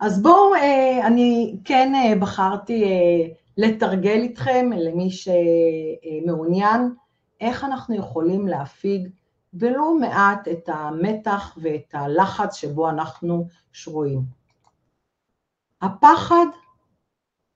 [0.00, 6.94] אז בואו, אה, אני כן אה, בחרתי אה, לתרגל איתכם, למי שמעוניין,
[7.40, 9.08] איך אנחנו יכולים להפיג
[9.54, 14.22] ולו מעט את המתח ואת הלחץ שבו אנחנו שרויים.
[15.82, 16.46] הפחד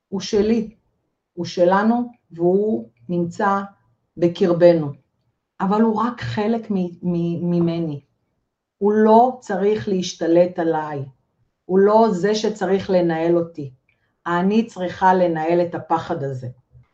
[0.08, 0.74] הוא שלי,
[1.32, 3.60] הוא שלנו והוא נמצא
[4.16, 4.92] בקרבנו,
[5.60, 6.70] אבל הוא רק חלק
[7.42, 8.00] ממני.
[8.78, 11.04] הוא לא צריך להשתלט עליי.
[11.72, 13.72] הוא לא זה שצריך לנהל אותי.
[14.26, 16.48] אני צריכה לנהל את הפחד הזה,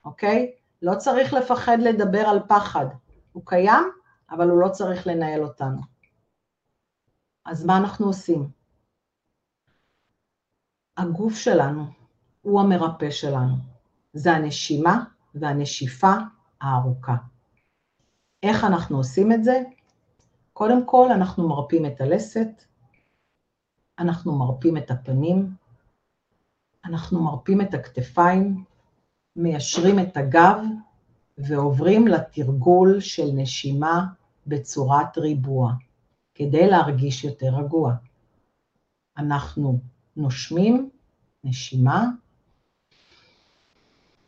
[0.05, 0.53] אוקיי?
[0.83, 2.87] לא צריך לפחד לדבר על פחד.
[3.33, 3.85] הוא קיים,
[4.31, 5.81] אבל הוא לא צריך לנהל אותנו.
[7.45, 8.49] אז מה אנחנו עושים?
[10.97, 11.85] הגוף שלנו
[12.43, 13.55] הוא המרפא שלנו.
[14.13, 16.15] זה הנשימה והנשיפה
[16.61, 17.17] הארוכה.
[18.43, 19.63] איך אנחנו עושים את זה?
[20.53, 22.68] קודם כל אנחנו מרפים את הלסת,
[23.99, 25.55] אנחנו מרפים את הפנים,
[26.85, 28.65] אנחנו מרפים את הכתפיים,
[29.37, 30.61] מיישרים את הגב
[31.39, 34.07] ועוברים לתרגול של נשימה
[34.47, 35.73] בצורת ריבוע,
[36.35, 37.95] כדי להרגיש יותר רגוע.
[39.19, 39.79] אנחנו
[40.17, 40.91] נושמים,
[41.45, 42.05] נשימה,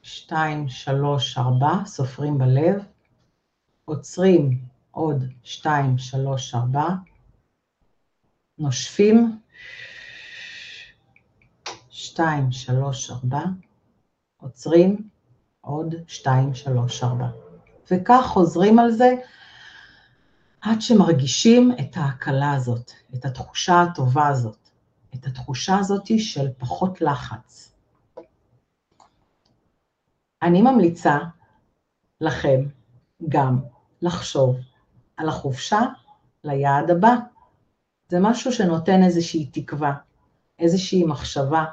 [0.03, 2.85] שתיים, שלוש, ארבע, סופרים בלב,
[3.85, 4.59] עוצרים
[4.91, 6.89] עוד שתיים, שלוש, ארבע,
[8.59, 9.41] נושפים,
[11.91, 13.45] שתיים, שלוש, ארבע,
[14.37, 15.09] עוצרים,
[15.61, 17.29] עוד שתיים, שלוש, ארבע.
[17.91, 19.15] וכך חוזרים על זה
[20.61, 24.71] עד שמרגישים את ההקלה הזאת, את התחושה הטובה הזאת,
[25.15, 27.73] את התחושה הזאת של פחות לחץ.
[30.43, 31.19] אני ממליצה
[32.21, 32.61] לכם
[33.29, 33.61] גם
[34.03, 34.57] לחשוב
[35.17, 35.81] על החופשה
[36.45, 37.15] ליעד הבא.
[38.11, 39.95] זה משהו שנותן איזושהי תקווה,
[40.59, 41.65] איזושהי מחשבה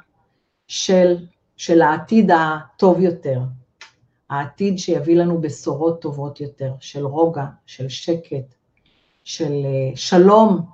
[0.68, 1.26] של,
[1.58, 3.40] של העתיד הטוב יותר,
[4.30, 8.56] העתיד שיביא לנו בשורות טובות יותר, של רוגע, של שקט,
[9.24, 10.66] של אה, שלום,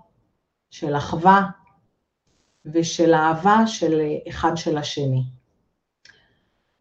[0.71, 1.49] של אחווה
[2.65, 5.23] ושל אהבה של אה, אחד של השני.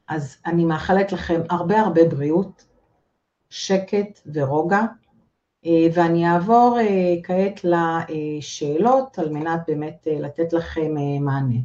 [0.08, 2.64] אז אני מאחלת לכם הרבה הרבה בריאות,
[3.50, 4.82] שקט ורוגע,
[5.94, 6.78] ואני אעבור
[7.22, 11.58] כעת לשאלות על מנת באמת לתת לכם מענה.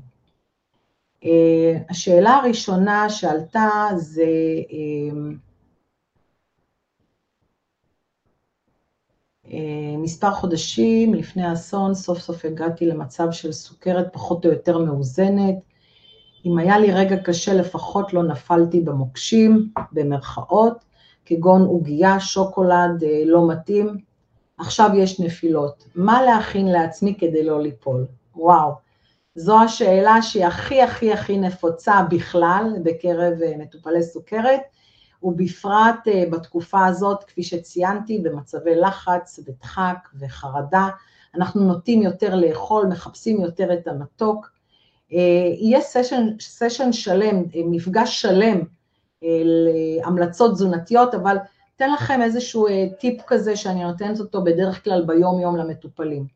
[1.24, 4.24] אה, השאלה הראשונה שעלתה זה
[4.72, 5.18] אה,
[9.52, 15.56] אה, מספר חודשים לפני האסון, סוף סוף הגעתי למצב של סוכרת פחות או יותר מאוזנת.
[16.46, 20.86] אם היה לי רגע קשה, לפחות לא נפלתי במוקשים, במרכאות,
[21.28, 23.98] כגון עוגייה, שוקולד לא מתאים.
[24.58, 25.86] עכשיו יש נפילות.
[25.96, 28.06] מה להכין לעצמי כדי לא ליפול?
[28.36, 28.72] וואו.
[29.36, 34.62] זו השאלה שהיא הכי הכי הכי נפוצה בכלל בקרב אה, מטופלי סוכרת,
[35.24, 40.88] ובפרט אה, בתקופה הזאת, כפי שציינתי, במצבי לחץ ודחק וחרדה,
[41.36, 44.52] אנחנו נוטים יותר לאכול, מחפשים יותר את המתוק.
[45.14, 45.18] אה,
[45.60, 48.62] יהיה סשן, סשן שלם, מפגש שלם
[49.22, 51.38] להמלצות תזונתיות, אבל
[51.76, 52.68] אתן לכם איזשהו
[53.00, 56.28] טיפ כזה שאני נותנת אותו בדרך כלל ביום-יום למטופלים.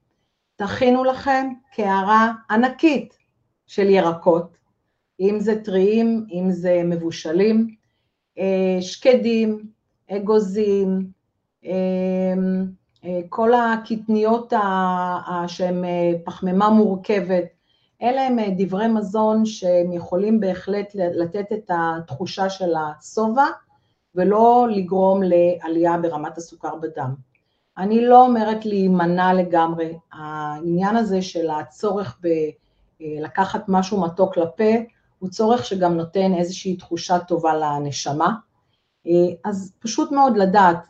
[0.55, 3.17] תכינו לכם קערה ענקית
[3.67, 4.57] של ירקות,
[5.19, 7.75] אם זה טריים, אם זה מבושלים,
[8.39, 9.65] אה, שקדים,
[10.11, 11.07] אגוזים,
[11.65, 12.33] אה,
[13.05, 14.53] אה, כל הקטניות
[15.47, 15.83] שהן
[16.25, 17.45] פחמימה מורכבת,
[18.01, 23.45] אלה הם דברי מזון שהם יכולים בהחלט לתת את התחושה של השובע
[24.15, 27.15] ולא לגרום לעלייה ברמת הסוכר בדם.
[27.77, 32.19] אני לא אומרת להימנע לגמרי, העניין הזה של הצורך
[32.99, 34.73] בלקחת משהו מתוק לפה,
[35.19, 38.33] הוא צורך שגם נותן איזושהי תחושה טובה לנשמה.
[39.45, 40.87] אז פשוט מאוד לדעת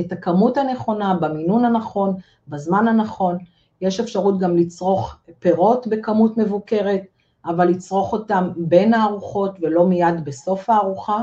[0.00, 2.14] את הכמות הנכונה, במינון הנכון,
[2.48, 3.38] בזמן הנכון,
[3.80, 7.02] יש אפשרות גם לצרוך פירות בכמות מבוקרת,
[7.44, 11.22] אבל לצרוך אותם בין הארוחות ולא מיד בסוף הארוחה.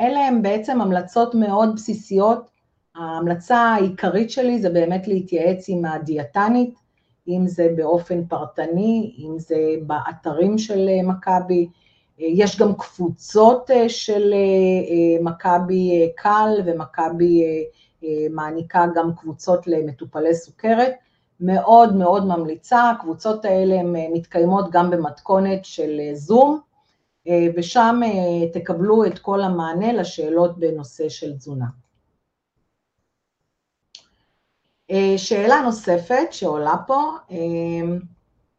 [0.00, 2.50] אלה הם בעצם המלצות מאוד בסיסיות
[2.94, 6.74] ההמלצה העיקרית שלי זה באמת להתייעץ עם הדיאטנית,
[7.28, 11.68] אם זה באופן פרטני, אם זה באתרים של אה, מכבי,
[12.20, 14.34] אה, יש גם קבוצות אה, של
[15.20, 17.42] מכבי קל ומכבי
[18.30, 20.92] מעניקה גם קבוצות למטופלי סוכרת,
[21.40, 26.60] מאוד מאוד ממליצה, הקבוצות האלה הן מתקיימות גם במתכונת של זום,
[27.56, 28.00] ושם
[28.52, 31.66] תקבלו את כל המענה לשאלות בנושא של תזונה.
[34.90, 37.36] אה, שאלה נוספת שעולה פה, אה,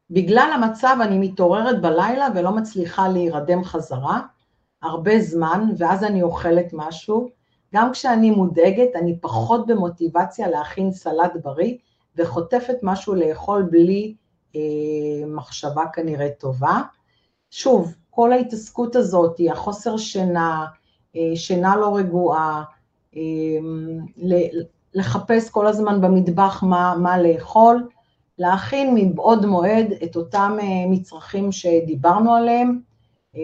[0.09, 4.21] בגלל המצב אני מתעוררת בלילה ולא מצליחה להירדם חזרה
[4.81, 7.40] הרבה זמן, ואז אני אוכלת משהו.
[7.73, 11.75] גם כשאני מודאגת, אני פחות במוטיבציה להכין סלט בריא,
[12.15, 14.15] וחוטפת משהו לאכול בלי
[14.55, 14.61] אה,
[15.27, 16.81] מחשבה כנראה טובה.
[17.51, 20.65] שוב, כל ההתעסקות הזאת, החוסר שינה,
[21.15, 22.63] אה, שינה לא רגועה,
[23.15, 23.21] אה,
[24.93, 27.87] לחפש כל הזמן במטבח מה, מה לאכול,
[28.39, 30.57] להכין מבעוד מועד את אותם
[30.87, 32.79] מצרכים שדיברנו עליהם,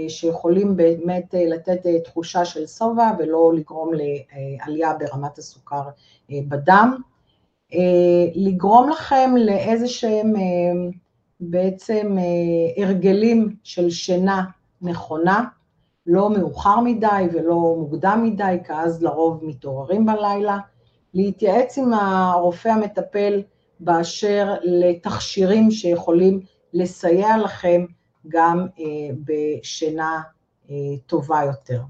[0.07, 5.81] שיכולים באמת לתת תחושה של שובע ולא לגרום לעלייה ברמת הסוכר
[6.29, 6.97] בדם.
[8.35, 10.33] לגרום לכם לאיזה שהם
[11.39, 12.17] בעצם
[12.77, 14.45] הרגלים של שינה
[14.81, 15.43] נכונה,
[16.05, 20.57] לא מאוחר מדי ולא מוקדם מדי, כי אז לרוב מתעוררים בלילה,
[21.13, 23.41] להתייעץ עם הרופא המטפל
[23.79, 26.39] באשר לתכשירים שיכולים
[26.73, 27.85] לסייע לכם
[28.27, 28.67] גם
[29.25, 30.21] בשינה
[31.05, 31.81] טובה יותר.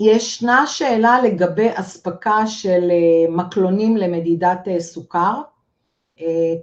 [0.00, 2.90] ישנה שאלה לגבי אספקה של
[3.28, 5.40] מקלונים למדידת סוכר,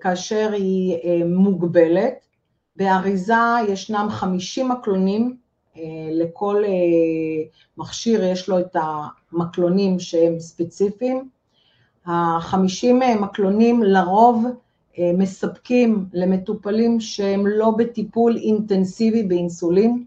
[0.02, 2.26] כאשר היא מוגבלת,
[2.76, 3.34] באריזה
[3.68, 5.38] ישנם 50 מקלונים,
[6.12, 6.64] לכל
[7.78, 8.76] מכשיר יש לו את
[9.32, 11.30] המקלונים שהם ספציפיים,
[12.06, 14.46] ה-50 מקלונים לרוב
[15.18, 20.04] מספקים למטופלים שהם לא בטיפול אינטנסיבי באינסולין,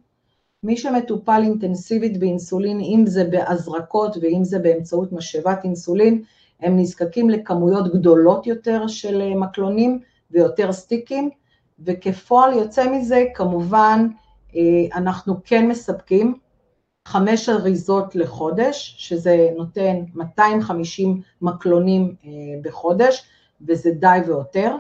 [0.63, 6.23] מי שמטופל אינטנסיבית באינסולין, אם זה בהזרקות ואם זה באמצעות משאבת אינסולין,
[6.61, 10.01] הם נזקקים לכמויות גדולות יותר של מקלונים
[10.31, 11.31] ויותר סטיקים,
[11.85, 14.09] וכפועל יוצא מזה, כמובן,
[14.95, 16.35] אנחנו כן מספקים
[17.09, 22.15] חמש אריזות לחודש, שזה נותן 250 מקלונים
[22.63, 23.25] בחודש,
[23.69, 24.77] וזה די ויותר.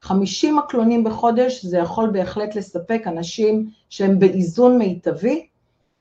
[0.00, 5.46] 50 מקלונים בחודש, זה יכול בהחלט לספק אנשים שהם באיזון מיטבי,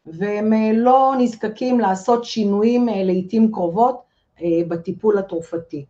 [0.05, 4.01] והם לא נזקקים לעשות שינויים לעתים קרובות
[4.67, 5.85] בטיפול התרופתי.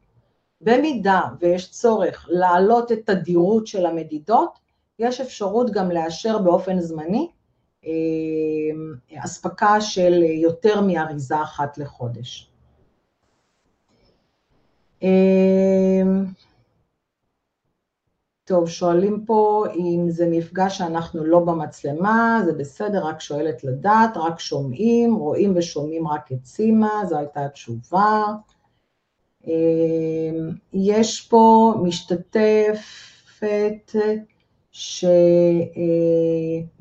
[0.61, 4.59] במידה ויש צורך להעלות את תדירות של המדידות,
[4.99, 7.27] יש אפשרות גם לאשר באופן זמני
[9.15, 12.50] אספקה של יותר מאריזה אחת לחודש.
[18.45, 24.39] טוב, שואלים פה אם זה מפגש שאנחנו לא במצלמה, זה בסדר, רק שואלת לדעת, רק
[24.39, 28.25] שומעים, רואים ושומעים רק את סימה, זו הייתה התשובה.
[30.73, 32.75] יש פה משתתפת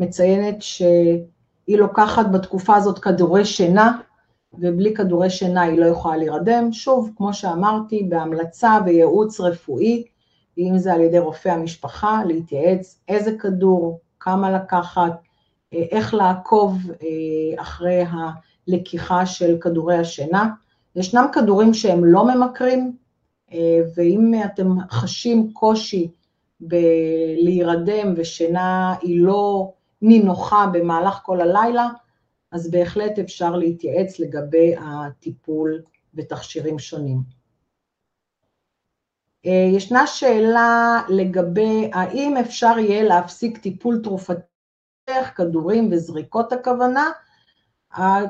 [0.00, 3.98] שמציינת שהיא לוקחת בתקופה הזאת כדורי שינה,
[4.58, 10.04] ובלי כדורי שינה היא לא יכולה להירדם, שוב, כמו שאמרתי, בהמלצה וייעוץ רפואי,
[10.58, 15.12] אם זה על ידי רופא המשפחה, להתייעץ איזה כדור, כמה לקחת,
[15.72, 16.78] איך לעקוב
[17.56, 18.04] אחרי
[18.68, 20.50] הלקיחה של כדורי השינה.
[20.96, 22.96] ישנם כדורים שהם לא ממכרים,
[23.96, 26.10] ואם אתם חשים קושי
[26.60, 31.88] בלהירדם ושינה היא לא נינוחה במהלך כל הלילה,
[32.52, 35.82] אז בהחלט אפשר להתייעץ לגבי הטיפול
[36.14, 37.18] בתכשירים שונים.
[39.44, 44.40] ישנה שאלה לגבי האם אפשר יהיה להפסיק טיפול תרופתי,
[45.36, 47.10] כדורים וזריקות הכוונה,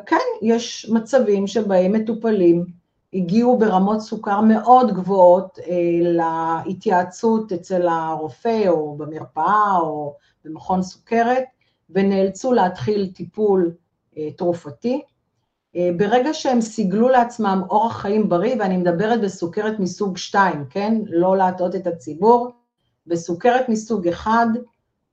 [0.06, 2.66] כן, יש מצבים שבהם מטופלים
[3.12, 5.58] הגיעו ברמות סוכר מאוד גבוהות
[6.02, 11.44] להתייעצות אצל הרופא או במרפאה או במכון סוכרת,
[11.90, 13.74] ונאלצו להתחיל טיפול
[14.36, 15.02] תרופתי.
[15.96, 21.00] ברגע שהם סיגלו לעצמם אורח חיים בריא, ואני מדברת בסוכרת מסוג 2, כן?
[21.06, 22.50] לא להטעות את הציבור,
[23.06, 24.32] בסוכרת מסוג 1,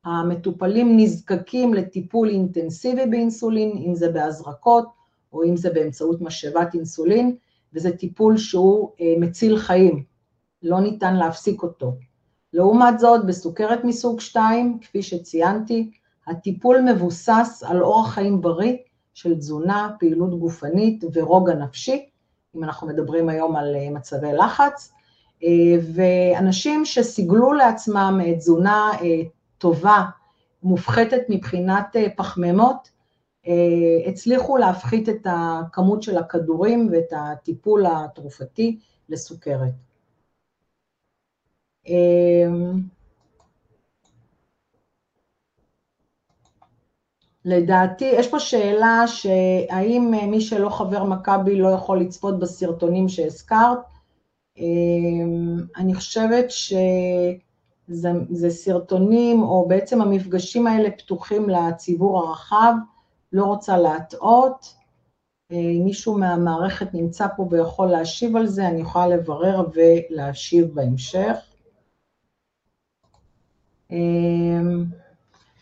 [0.06, 4.88] המטופלים נזקקים לטיפול אינטנסיבי באינסולין, אם זה בהזרקות
[5.34, 7.36] או אם זה באמצעות משאבת אינסולין,
[7.74, 10.04] וזה טיפול שהוא מציל חיים,
[10.64, 11.94] לא ניתן להפסיק אותו.
[12.54, 15.92] לעומת זאת, בסוכרת מסוג 2, כפי שציינתי,
[16.28, 18.78] הטיפול מבוסס על אורח חיים בריא
[19.18, 22.10] של תזונה, פעילות גופנית ורוגע נפשי,
[22.56, 24.94] אם אנחנו מדברים היום על מצבי לחץ,
[25.94, 28.92] ואנשים שסיגלו לעצמם תזונה
[29.58, 30.06] טובה,
[30.64, 32.92] מופחתת מבחינת פחמימות,
[34.08, 39.74] הצליחו להפחית את הכמות של הכדורים ואת הטיפול התרופתי לסוכרת.
[47.48, 53.78] לדעתי, יש פה שאלה שהאם מי שלא חבר מכבי לא יכול לצפות בסרטונים שהזכרת,
[55.78, 62.74] אני חושבת שזה סרטונים, או בעצם המפגשים האלה פתוחים לציבור הרחב,
[63.34, 64.76] לא רוצה להטעות,
[65.52, 71.38] אם מישהו מהמערכת נמצא פה ויכול להשיב על זה, אני יכולה לברר ולהשיב בהמשך.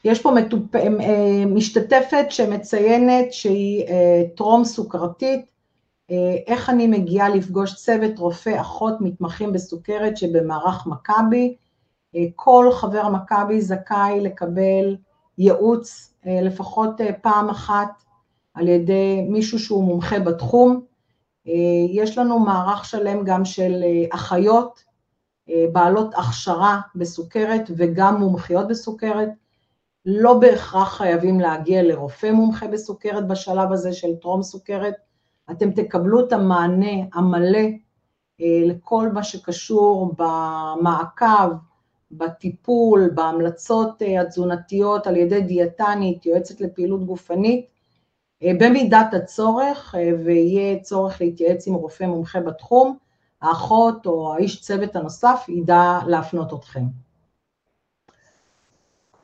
[0.06, 0.32] יש פה
[1.48, 3.86] משתתפת שמציינת שהיא
[4.36, 5.46] טרום סוכרתית,
[6.48, 11.56] איך אני מגיעה לפגוש צוות רופא, אחות, מתמחים בסוכרת שבמערך מכבי.
[12.36, 14.96] כל חבר מכבי זכאי לקבל
[15.38, 18.04] ייעוץ לפחות פעם אחת
[18.54, 20.82] על ידי מישהו שהוא מומחה בתחום.
[21.90, 24.84] יש לנו מערך שלם גם של אחיות,
[25.72, 29.30] בעלות הכשרה בסוכרת וגם מומחיות בסוכרת,
[30.06, 34.94] לא בהכרח חייבים להגיע לרופא מומחה בסוכרת בשלב הזה של טרום סוכרת,
[35.52, 37.68] אתם תקבלו את המענה המלא
[38.40, 41.52] לכל מה שקשור במעקב,
[42.12, 47.66] בטיפול, בהמלצות התזונתיות על ידי דיאטנית, יועצת לפעילות גופנית,
[48.44, 49.96] במידת הצורך
[50.26, 52.98] ויהיה צורך להתייעץ עם רופא מומחה בתחום,
[53.42, 57.05] האחות או האיש צוות הנוסף ידע להפנות אתכם.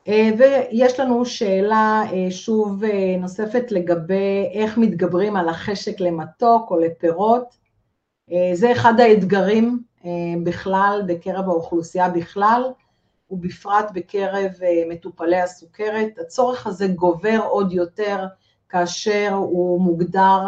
[0.08, 2.82] ויש לנו שאלה שוב
[3.18, 7.56] נוספת לגבי איך מתגברים על החשק למתוק או לפירות,
[8.54, 9.82] זה אחד האתגרים
[10.44, 12.62] בכלל בקרב האוכלוסייה בכלל,
[13.30, 14.50] ובפרט בקרב
[14.88, 18.26] מטופלי הסוכרת, הצורך הזה גובר עוד יותר
[18.68, 20.38] כאשר הוא מוגדר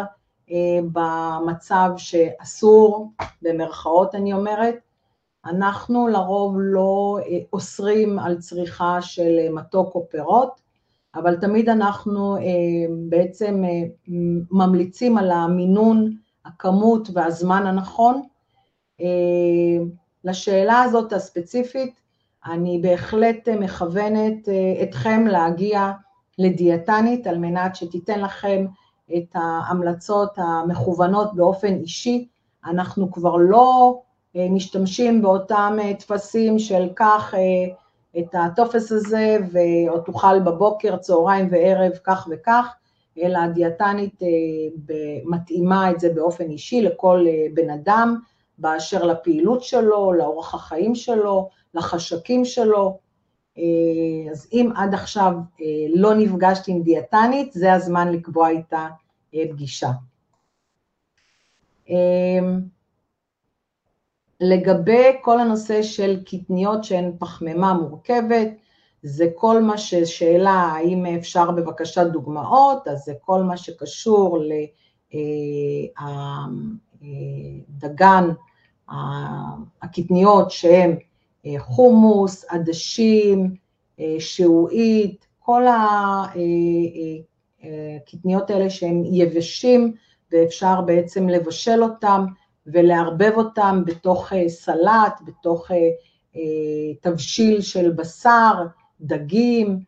[0.92, 3.10] במצב שאסור,
[3.42, 4.78] במרכאות אני אומרת,
[5.46, 7.18] אנחנו לרוב לא
[7.52, 10.60] אוסרים על צריכה של מתוק או פירות,
[11.14, 12.36] אבל תמיד אנחנו
[13.08, 13.62] בעצם
[14.50, 18.22] ממליצים על המינון, הכמות והזמן הנכון.
[20.24, 21.94] לשאלה הזאת הספציפית,
[22.46, 24.48] אני בהחלט מכוונת
[24.82, 25.92] אתכם להגיע
[26.38, 28.66] לדיאטנית על מנת שתיתן לכם
[29.16, 32.28] את ההמלצות המכוונות באופן אישי,
[32.64, 34.00] אנחנו כבר לא
[34.34, 37.34] משתמשים באותם טפסים של קח
[38.18, 42.74] את הטופס הזה ותאכל בבוקר, צהריים וערב כך וכך,
[43.22, 44.20] אלא הדיאטנית
[45.24, 48.18] מתאימה את זה באופן אישי לכל בן אדם,
[48.58, 52.98] באשר לפעילות שלו, לאורח החיים שלו, לחשקים שלו,
[54.30, 55.32] אז אם עד עכשיו
[55.94, 58.88] לא נפגשת עם דיאטנית, זה הזמן לקבוע איתה
[59.30, 59.90] פגישה.
[64.44, 68.48] לגבי כל הנושא של קטניות שהן פחמימה מורכבת,
[69.02, 74.38] זה כל מה ששאלה האם אפשר בבקשה דוגמאות, אז זה כל מה שקשור
[77.78, 78.30] לדגן,
[79.82, 80.96] הקטניות שהן
[81.58, 83.54] חומוס, עדשים,
[84.18, 85.62] שעועית, כל
[87.62, 89.94] הקטניות האלה שהן יבשים
[90.32, 92.24] ואפשר בעצם לבשל אותם
[92.66, 95.70] ולערבב אותם בתוך סלט, בתוך
[97.00, 98.66] תבשיל של בשר,
[99.00, 99.80] דגים,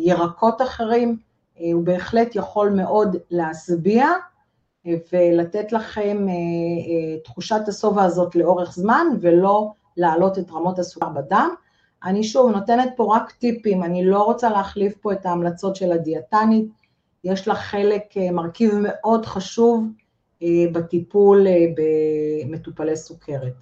[0.00, 1.16] ירקות אחרים,
[1.58, 4.06] הוא בהחלט יכול מאוד להשביע
[5.12, 6.26] ולתת לכם
[7.24, 11.50] תחושת השובע הזאת לאורך זמן ולא להעלות את רמות הסוכר בדם.
[12.04, 16.66] אני שוב נותנת פה רק טיפים, אני לא רוצה להחליף פה את ההמלצות של הדיאטנית,
[17.24, 19.84] יש לה חלק, מרכיב מאוד חשוב
[20.72, 23.52] בטיפול במטופלי סוכרת.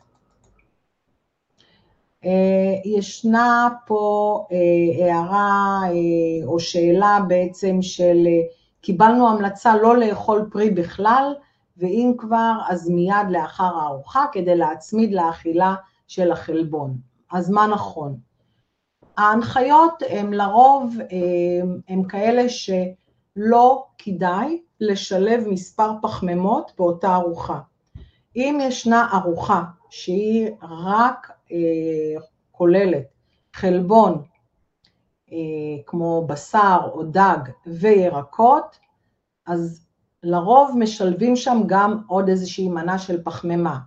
[2.84, 4.46] ישנה פה
[5.00, 5.80] הערה
[6.44, 8.26] או שאלה בעצם של
[8.80, 11.34] קיבלנו המלצה לא לאכול פרי בכלל,
[11.76, 15.74] ואם כבר אז מיד לאחר הארוחה כדי להצמיד לאכילה
[16.08, 16.96] של החלבון.
[17.32, 18.16] אז מה נכון?
[19.16, 20.94] ההנחיות הן לרוב
[21.88, 22.48] הן כאלה
[23.36, 27.60] שלא כדאי לשלב מספר פחמימות באותה ארוחה.
[28.36, 31.32] אם ישנה ארוחה שהיא רק
[32.50, 33.06] כוללת
[33.52, 34.22] חלבון
[35.86, 38.78] כמו בשר או דג וירקות,
[39.46, 39.86] אז
[40.22, 43.78] לרוב משלבים שם גם עוד איזושהי מנה של פחמימה,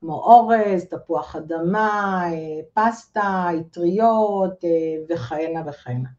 [0.00, 2.24] כמו אורז, תפוח אדמה,
[2.74, 4.64] פסטה, אטריות
[5.08, 6.17] וכהנה וכהנה.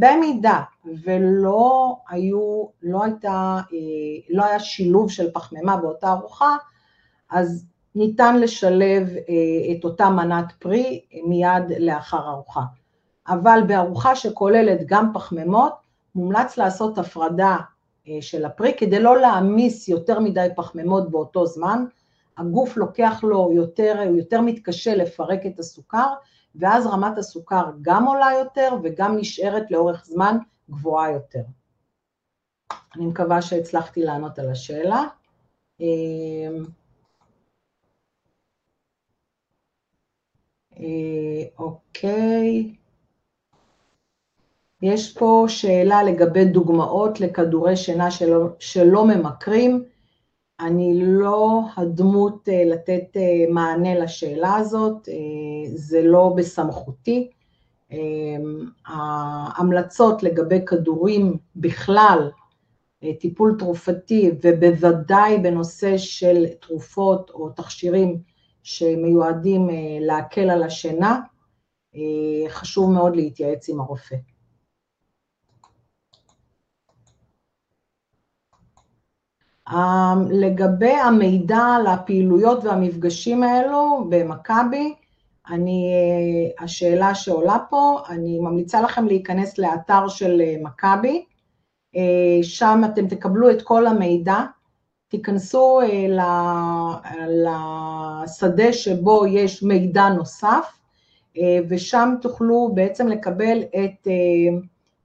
[0.00, 0.60] במידה
[1.04, 3.58] ולא היו, לא הייתה,
[4.30, 6.56] לא היה שילוב של פחמימה באותה ארוחה,
[7.30, 9.08] אז ניתן לשלב
[9.72, 12.60] את אותה מנת פרי מיד לאחר הארוחה.
[13.28, 15.72] אבל בארוחה שכוללת גם פחמימות,
[16.14, 17.56] מומלץ לעשות הפרדה
[18.20, 21.84] של הפרי כדי לא להעמיס יותר מדי פחמימות באותו זמן,
[22.38, 26.06] הגוף לוקח לו יותר, הוא יותר מתקשה לפרק את הסוכר,
[26.54, 30.36] ואז רמת הסוכר גם עולה יותר וגם נשארת לאורך זמן
[30.70, 31.42] גבוהה יותר.
[32.96, 35.04] אני מקווה שהצלחתי לענות על השאלה.
[41.58, 42.74] אוקיי.
[44.82, 49.84] יש פה שאלה לגבי דוגמאות לכדורי שינה שלא, שלא ממכרים.
[50.60, 53.16] אני לא הדמות לתת
[53.50, 55.08] מענה לשאלה הזאת,
[55.74, 57.30] זה לא בסמכותי.
[58.86, 62.30] ההמלצות לגבי כדורים בכלל,
[63.20, 68.18] טיפול תרופתי ובוודאי בנושא של תרופות או תכשירים
[68.62, 69.68] שמיועדים
[70.00, 71.20] להקל על השינה,
[72.48, 74.16] חשוב מאוד להתייעץ עם הרופא.
[80.30, 84.94] לגבי המידע על הפעילויות והמפגשים האלו במכבי,
[85.50, 85.92] אני,
[86.60, 91.24] השאלה שעולה פה, אני ממליצה לכם להיכנס לאתר של מכבי,
[92.42, 94.38] שם אתם תקבלו את כל המידע,
[95.08, 95.80] תיכנסו
[98.24, 100.78] לשדה שבו יש מידע נוסף,
[101.68, 104.08] ושם תוכלו בעצם לקבל את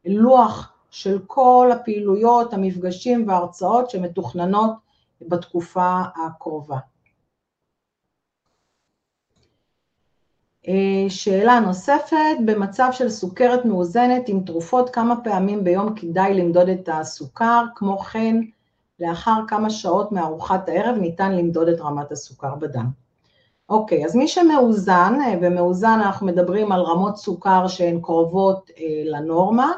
[0.06, 4.72] לוח של כל הפעילויות, המפגשים וההרצאות שמתוכננות
[5.22, 6.78] בתקופה הקרובה.
[11.10, 17.66] שאלה נוספת, במצב של סוכרת מאוזנת עם תרופות, כמה פעמים ביום כדאי למדוד את הסוכר,
[17.76, 18.36] כמו כן,
[19.00, 22.90] לאחר כמה שעות מארוחת הערב ניתן למדוד את רמת הסוכר בדם.
[23.70, 28.72] אוקיי, אז מי שמאוזן, ומאוזן אנחנו מדברים על רמות סוכר שהן קרובות
[29.06, 29.72] לנורמה,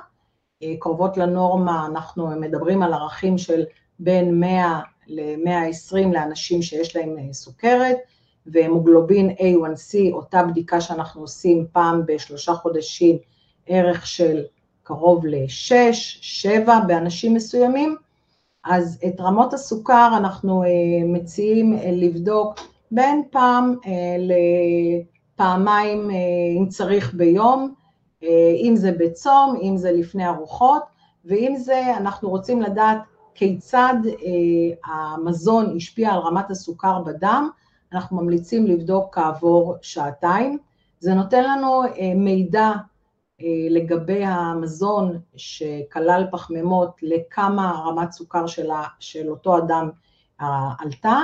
[0.80, 3.64] קרובות לנורמה, אנחנו מדברים על ערכים של
[4.00, 7.98] בין 100 ל-120 לאנשים שיש להם סוכרת,
[8.46, 13.18] והמוגלובין A1C, אותה בדיקה שאנחנו עושים פעם בשלושה חודשים,
[13.68, 14.44] ערך של
[14.84, 17.96] קרוב ל-6, 7 באנשים מסוימים,
[18.66, 20.64] אז את רמות הסוכר אנחנו
[21.06, 22.60] מציעים לבדוק
[22.92, 23.76] בין פעם
[24.20, 26.10] לפעמיים
[26.58, 27.74] אם צריך ביום,
[28.64, 30.84] אם זה בצום, אם זה לפני ארוחות,
[31.26, 32.98] ואם זה אנחנו רוצים לדעת
[33.36, 33.94] כיצד
[34.86, 37.50] המזון השפיע על רמת הסוכר בדם,
[37.94, 40.58] אנחנו ממליצים לבדוק כעבור שעתיים,
[41.00, 41.82] זה נותן לנו
[42.16, 42.72] מידע
[43.70, 48.46] לגבי המזון שכלל פחמימות, לכמה רמת סוכר
[49.00, 49.90] של אותו אדם
[50.80, 51.20] עלתה,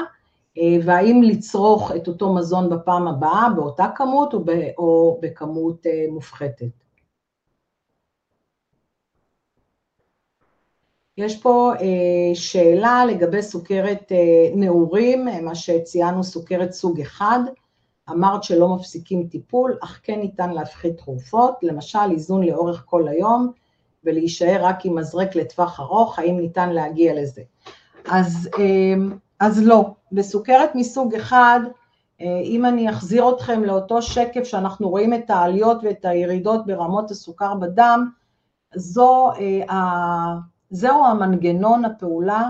[0.84, 4.34] והאם לצרוך את אותו מזון בפעם הבאה באותה כמות
[4.78, 6.83] או בכמות מופחתת.
[11.18, 11.72] יש פה
[12.34, 14.12] שאלה לגבי סוכרת
[14.56, 17.26] נעורים, מה שציינו סוכרת סוג 1,
[18.10, 23.52] אמרת שלא מפסיקים טיפול, אך כן ניתן להפחית תרופות, למשל איזון לאורך כל היום,
[24.04, 27.42] ולהישאר רק עם מזרק לטווח ארוך, האם ניתן להגיע לזה?
[29.40, 31.62] אז לא, בסוכרת מסוג 1,
[32.22, 38.10] אם אני אחזיר אתכם לאותו שקף שאנחנו רואים את העליות ואת הירידות ברמות הסוכר בדם,
[40.76, 42.50] זהו המנגנון הפעולה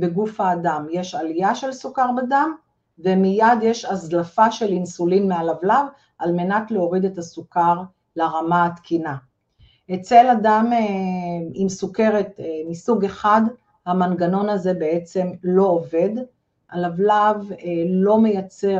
[0.00, 2.54] בגוף האדם, יש עלייה של סוכר בדם,
[2.98, 5.86] ומיד יש הזלפה של אינסולין מהלבלב,
[6.18, 7.82] על מנת להוריד את הסוכר
[8.16, 9.16] לרמה התקינה.
[9.94, 10.72] אצל אדם
[11.54, 13.42] עם סוכרת מסוג 1,
[13.86, 16.10] המנגנון הזה בעצם לא עובד,
[16.70, 17.50] הלבלב
[17.88, 18.78] לא מייצר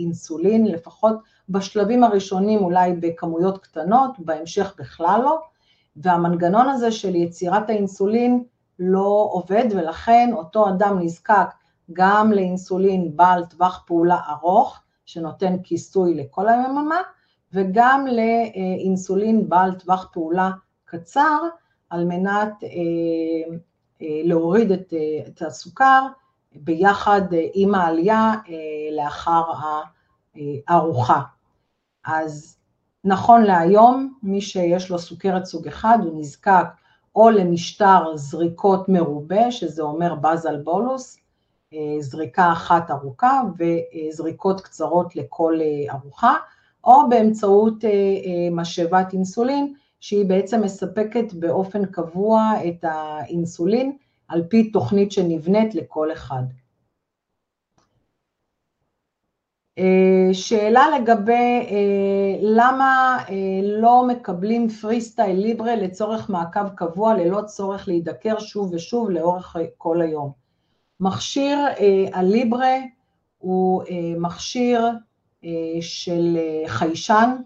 [0.00, 1.16] אינסולין, לפחות
[1.48, 5.38] בשלבים הראשונים אולי בכמויות קטנות, בהמשך בכלל לא,
[5.96, 8.44] והמנגנון הזה של יצירת האינסולין
[8.78, 11.48] לא עובד, ולכן אותו אדם נזקק
[11.92, 17.00] גם לאינסולין בעל טווח פעולה ארוך, שנותן כיסוי לכל היממה,
[17.52, 20.50] וגם לאינסולין בעל טווח פעולה
[20.84, 21.38] קצר,
[21.90, 22.52] על מנת
[24.00, 24.72] להוריד
[25.28, 26.06] את הסוכר
[26.54, 27.22] ביחד
[27.54, 28.32] עם העלייה
[28.96, 29.42] לאחר
[30.68, 31.20] הארוחה.
[32.06, 32.58] אז
[33.04, 36.66] נכון להיום, מי שיש לו סוכרת סוג 1, הוא נזקק
[37.16, 41.18] או למשטר זריקות מרובה, שזה אומר באזל בולוס,
[42.00, 45.58] זריקה אחת ארוכה וזריקות קצרות לכל
[45.90, 46.34] ארוחה,
[46.84, 47.84] או באמצעות
[48.52, 53.96] משאבת אינסולין, שהיא בעצם מספקת באופן קבוע את האינסולין,
[54.28, 56.42] על פי תוכנית שנבנית לכל אחד.
[60.32, 61.66] שאלה לגבי
[62.42, 63.18] למה
[63.62, 70.00] לא מקבלים פרי סטייל ליברה לצורך מעקב קבוע, ללא צורך להידקר שוב ושוב לאורך כל
[70.02, 70.30] היום.
[71.00, 71.58] מכשיר
[72.12, 72.74] הליברה
[73.38, 73.82] הוא
[74.18, 74.88] מכשיר
[75.80, 77.36] של חיישן,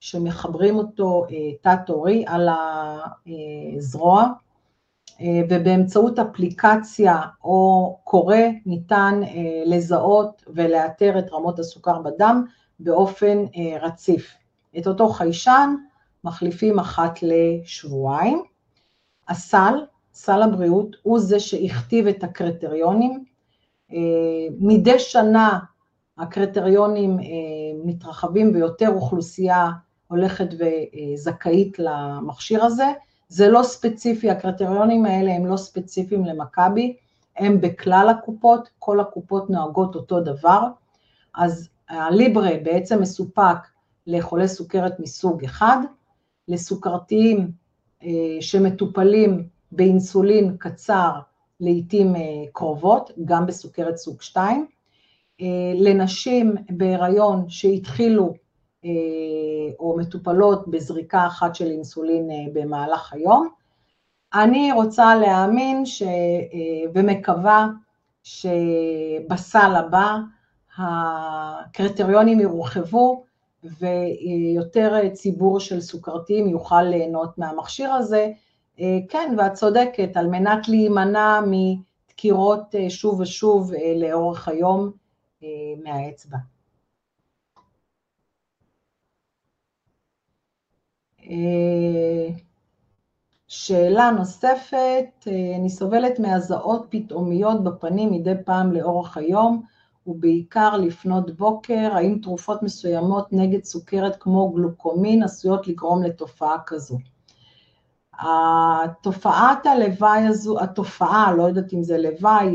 [0.00, 1.24] שמחברים אותו
[1.60, 2.48] תת-עורי על
[3.78, 4.28] הזרוע,
[5.48, 8.36] ובאמצעות אפליקציה או קורא
[8.66, 9.20] ניתן
[9.66, 12.44] לזהות ולאתר את רמות הסוכר בדם
[12.80, 13.44] באופן
[13.80, 14.34] רציף.
[14.78, 15.74] את אותו חיישן
[16.24, 18.42] מחליפים אחת לשבועיים.
[19.28, 19.74] הסל,
[20.12, 23.24] סל הבריאות, הוא זה שהכתיב את הקריטריונים,
[24.60, 25.58] מדי שנה
[26.18, 27.18] הקריטריונים
[27.84, 29.70] מתרחבים ויותר אוכלוסייה
[30.08, 32.86] הולכת וזכאית למכשיר הזה.
[33.34, 36.96] זה לא ספציפי, הקריטריונים האלה הם לא ספציפיים למכבי,
[37.36, 40.66] הם בכלל הקופות, כל הקופות נוהגות אותו דבר,
[41.34, 43.56] אז הליברה בעצם מסופק
[44.06, 45.76] לחולי סוכרת מסוג אחד,
[46.48, 47.50] לסוכרתיים
[48.02, 48.08] אה,
[48.40, 51.12] שמטופלים באינסולין קצר
[51.60, 52.20] לעיתים אה,
[52.52, 54.66] קרובות, גם בסוכרת סוג 2,
[55.40, 58.34] אה, לנשים בהיריון שהתחילו
[59.78, 63.48] או מטופלות בזריקה אחת של אינסולין במהלך היום.
[64.34, 66.02] אני רוצה להאמין ש...
[66.94, 67.68] ומקווה
[68.22, 70.16] שבסל הבא
[70.78, 73.24] הקריטריונים יורחבו
[73.64, 78.30] ויותר ציבור של סוכרתיים יוכל ליהנות מהמכשיר הזה.
[79.08, 84.90] כן, ואת צודקת, על מנת להימנע מדקירות שוב ושוב לאורך היום
[85.84, 86.38] מהאצבע.
[93.48, 95.26] שאלה נוספת,
[95.58, 99.62] אני סובלת מהזעות פתאומיות בפנים מדי פעם לאורך היום,
[100.06, 106.98] ובעיקר לפנות בוקר, האם תרופות מסוימות נגד סוכרת כמו גלוקומין עשויות לגרום לתופעה כזו?
[108.18, 112.46] התופעת הלוואי הזו, התופעה, לא יודעת אם זה לוואי,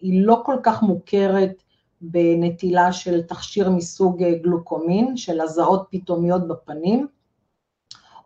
[0.00, 1.62] היא לא כל כך מוכרת
[2.00, 7.06] בנטילה של תכשיר מסוג גלוקומין, של הזעות פתאומיות בפנים,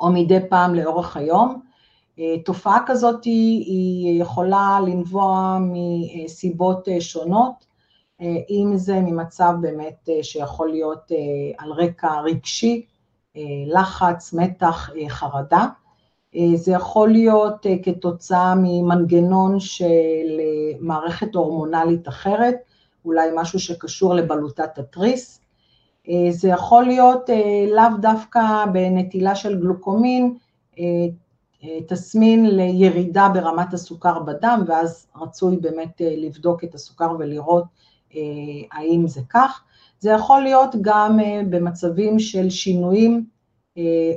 [0.01, 1.61] או מדי פעם לאורך היום.
[2.45, 7.67] תופעה כזאת היא יכולה לנבוע מסיבות שונות,
[8.51, 11.13] אם זה ממצב באמת שיכול להיות
[11.59, 12.87] על רקע רגשי,
[13.67, 15.67] לחץ, מתח, חרדה.
[16.55, 20.41] זה יכול להיות כתוצאה ממנגנון של
[20.81, 22.57] מערכת הורמונלית אחרת,
[23.05, 25.41] אולי משהו שקשור לבלוטת התריס.
[26.31, 27.31] זה יכול להיות
[27.75, 30.35] לאו דווקא בנטילה של גלוקומין,
[31.89, 37.65] תסמין לירידה ברמת הסוכר בדם, ואז רצוי באמת לבדוק את הסוכר ולראות
[38.73, 39.63] האם זה כך.
[39.99, 41.19] זה יכול להיות גם
[41.51, 43.27] במצבים של שינויים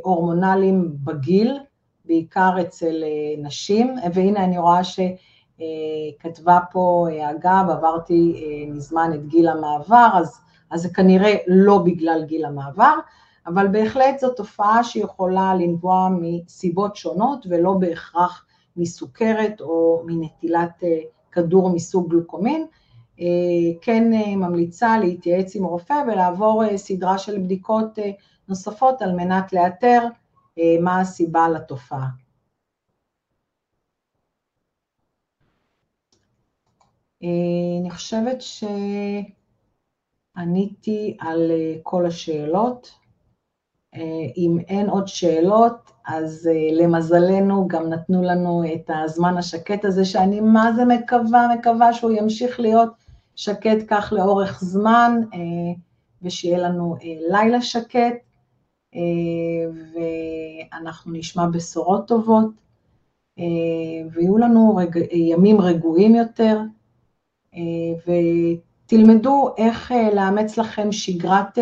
[0.04, 1.58] הורמונליים בגיל,
[2.06, 3.04] בעיקר אצל
[3.38, 10.42] נשים, והנה אני רואה שכתבה פה, אגב, עברתי מזמן את גיל המעבר, אז,
[10.72, 12.96] אז זה כנראה לא בגלל גיל המעבר,
[13.48, 18.46] אבל בהחלט זו תופעה שיכולה לנבוע מסיבות שונות ולא בהכרח
[18.78, 20.84] מסוכרת או מנטילת
[21.32, 22.66] כדור מסוג גלוקומין.
[23.82, 24.04] כן
[24.38, 28.00] ממליצה להתייעץ עם רופא ולעבור סדרה של בדיקות
[28.48, 30.04] נוספות על מנת לאתר
[30.82, 32.08] מה הסיבה לתופעה.
[37.82, 38.42] אני חושבת
[40.40, 41.52] שעניתי על
[41.84, 42.92] כל השאלות.
[44.38, 50.72] אם אין עוד שאלות, אז למזלנו גם נתנו לנו את הזמן השקט הזה, שאני מה
[50.76, 52.90] זה מקווה, מקווה שהוא ימשיך להיות
[53.36, 55.22] שקט כך לאורך זמן,
[56.22, 56.96] ושיהיה לנו
[57.32, 58.16] לילה שקט,
[59.94, 62.50] ואנחנו נשמע בשורות טובות,
[64.12, 66.60] ויהיו לנו רגע, ימים רגועים יותר,
[68.90, 71.58] ותלמדו איך לאמץ לכם שגרת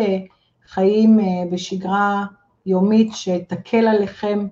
[0.66, 1.18] חיים
[1.52, 2.24] בשגרה
[2.66, 4.48] יומית שתקל עליכם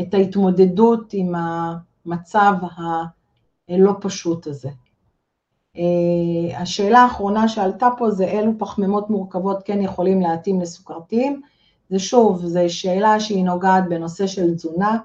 [0.00, 2.52] את ההתמודדות עם המצב
[3.68, 4.68] הלא פשוט הזה.
[6.56, 11.40] השאלה האחרונה שעלתה פה זה אילו פחמימות מורכבות כן יכולים להתאים לסוכרתיים,
[11.90, 14.98] זה שוב, זו שאלה שהיא נוגעת בנושא של תזונה,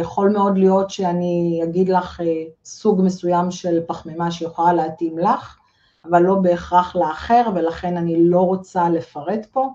[0.00, 2.20] יכול מאוד להיות שאני אגיד לך
[2.64, 5.59] סוג מסוים של פחמימה שיכולה להתאים לך,
[6.04, 9.68] אבל לא בהכרח לאחר, ולכן אני לא רוצה לפרט פה.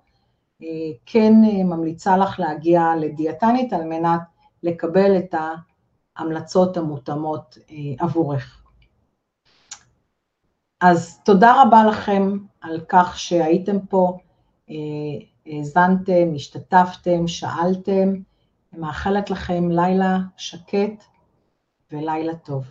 [1.06, 1.34] כן
[1.66, 4.22] ממליצה לך להגיע לדיאטנית על מנת
[4.64, 5.36] לקבל את
[6.18, 7.58] ההמלצות המותאמות
[8.00, 8.62] עבורך.
[10.82, 14.18] אז תודה רבה לכם על כך שהייתם פה,
[15.46, 18.14] האזנתם, השתתפתם, שאלתם,
[18.74, 21.04] מאחלת לכם לילה שקט
[21.92, 22.66] ולילה טוב.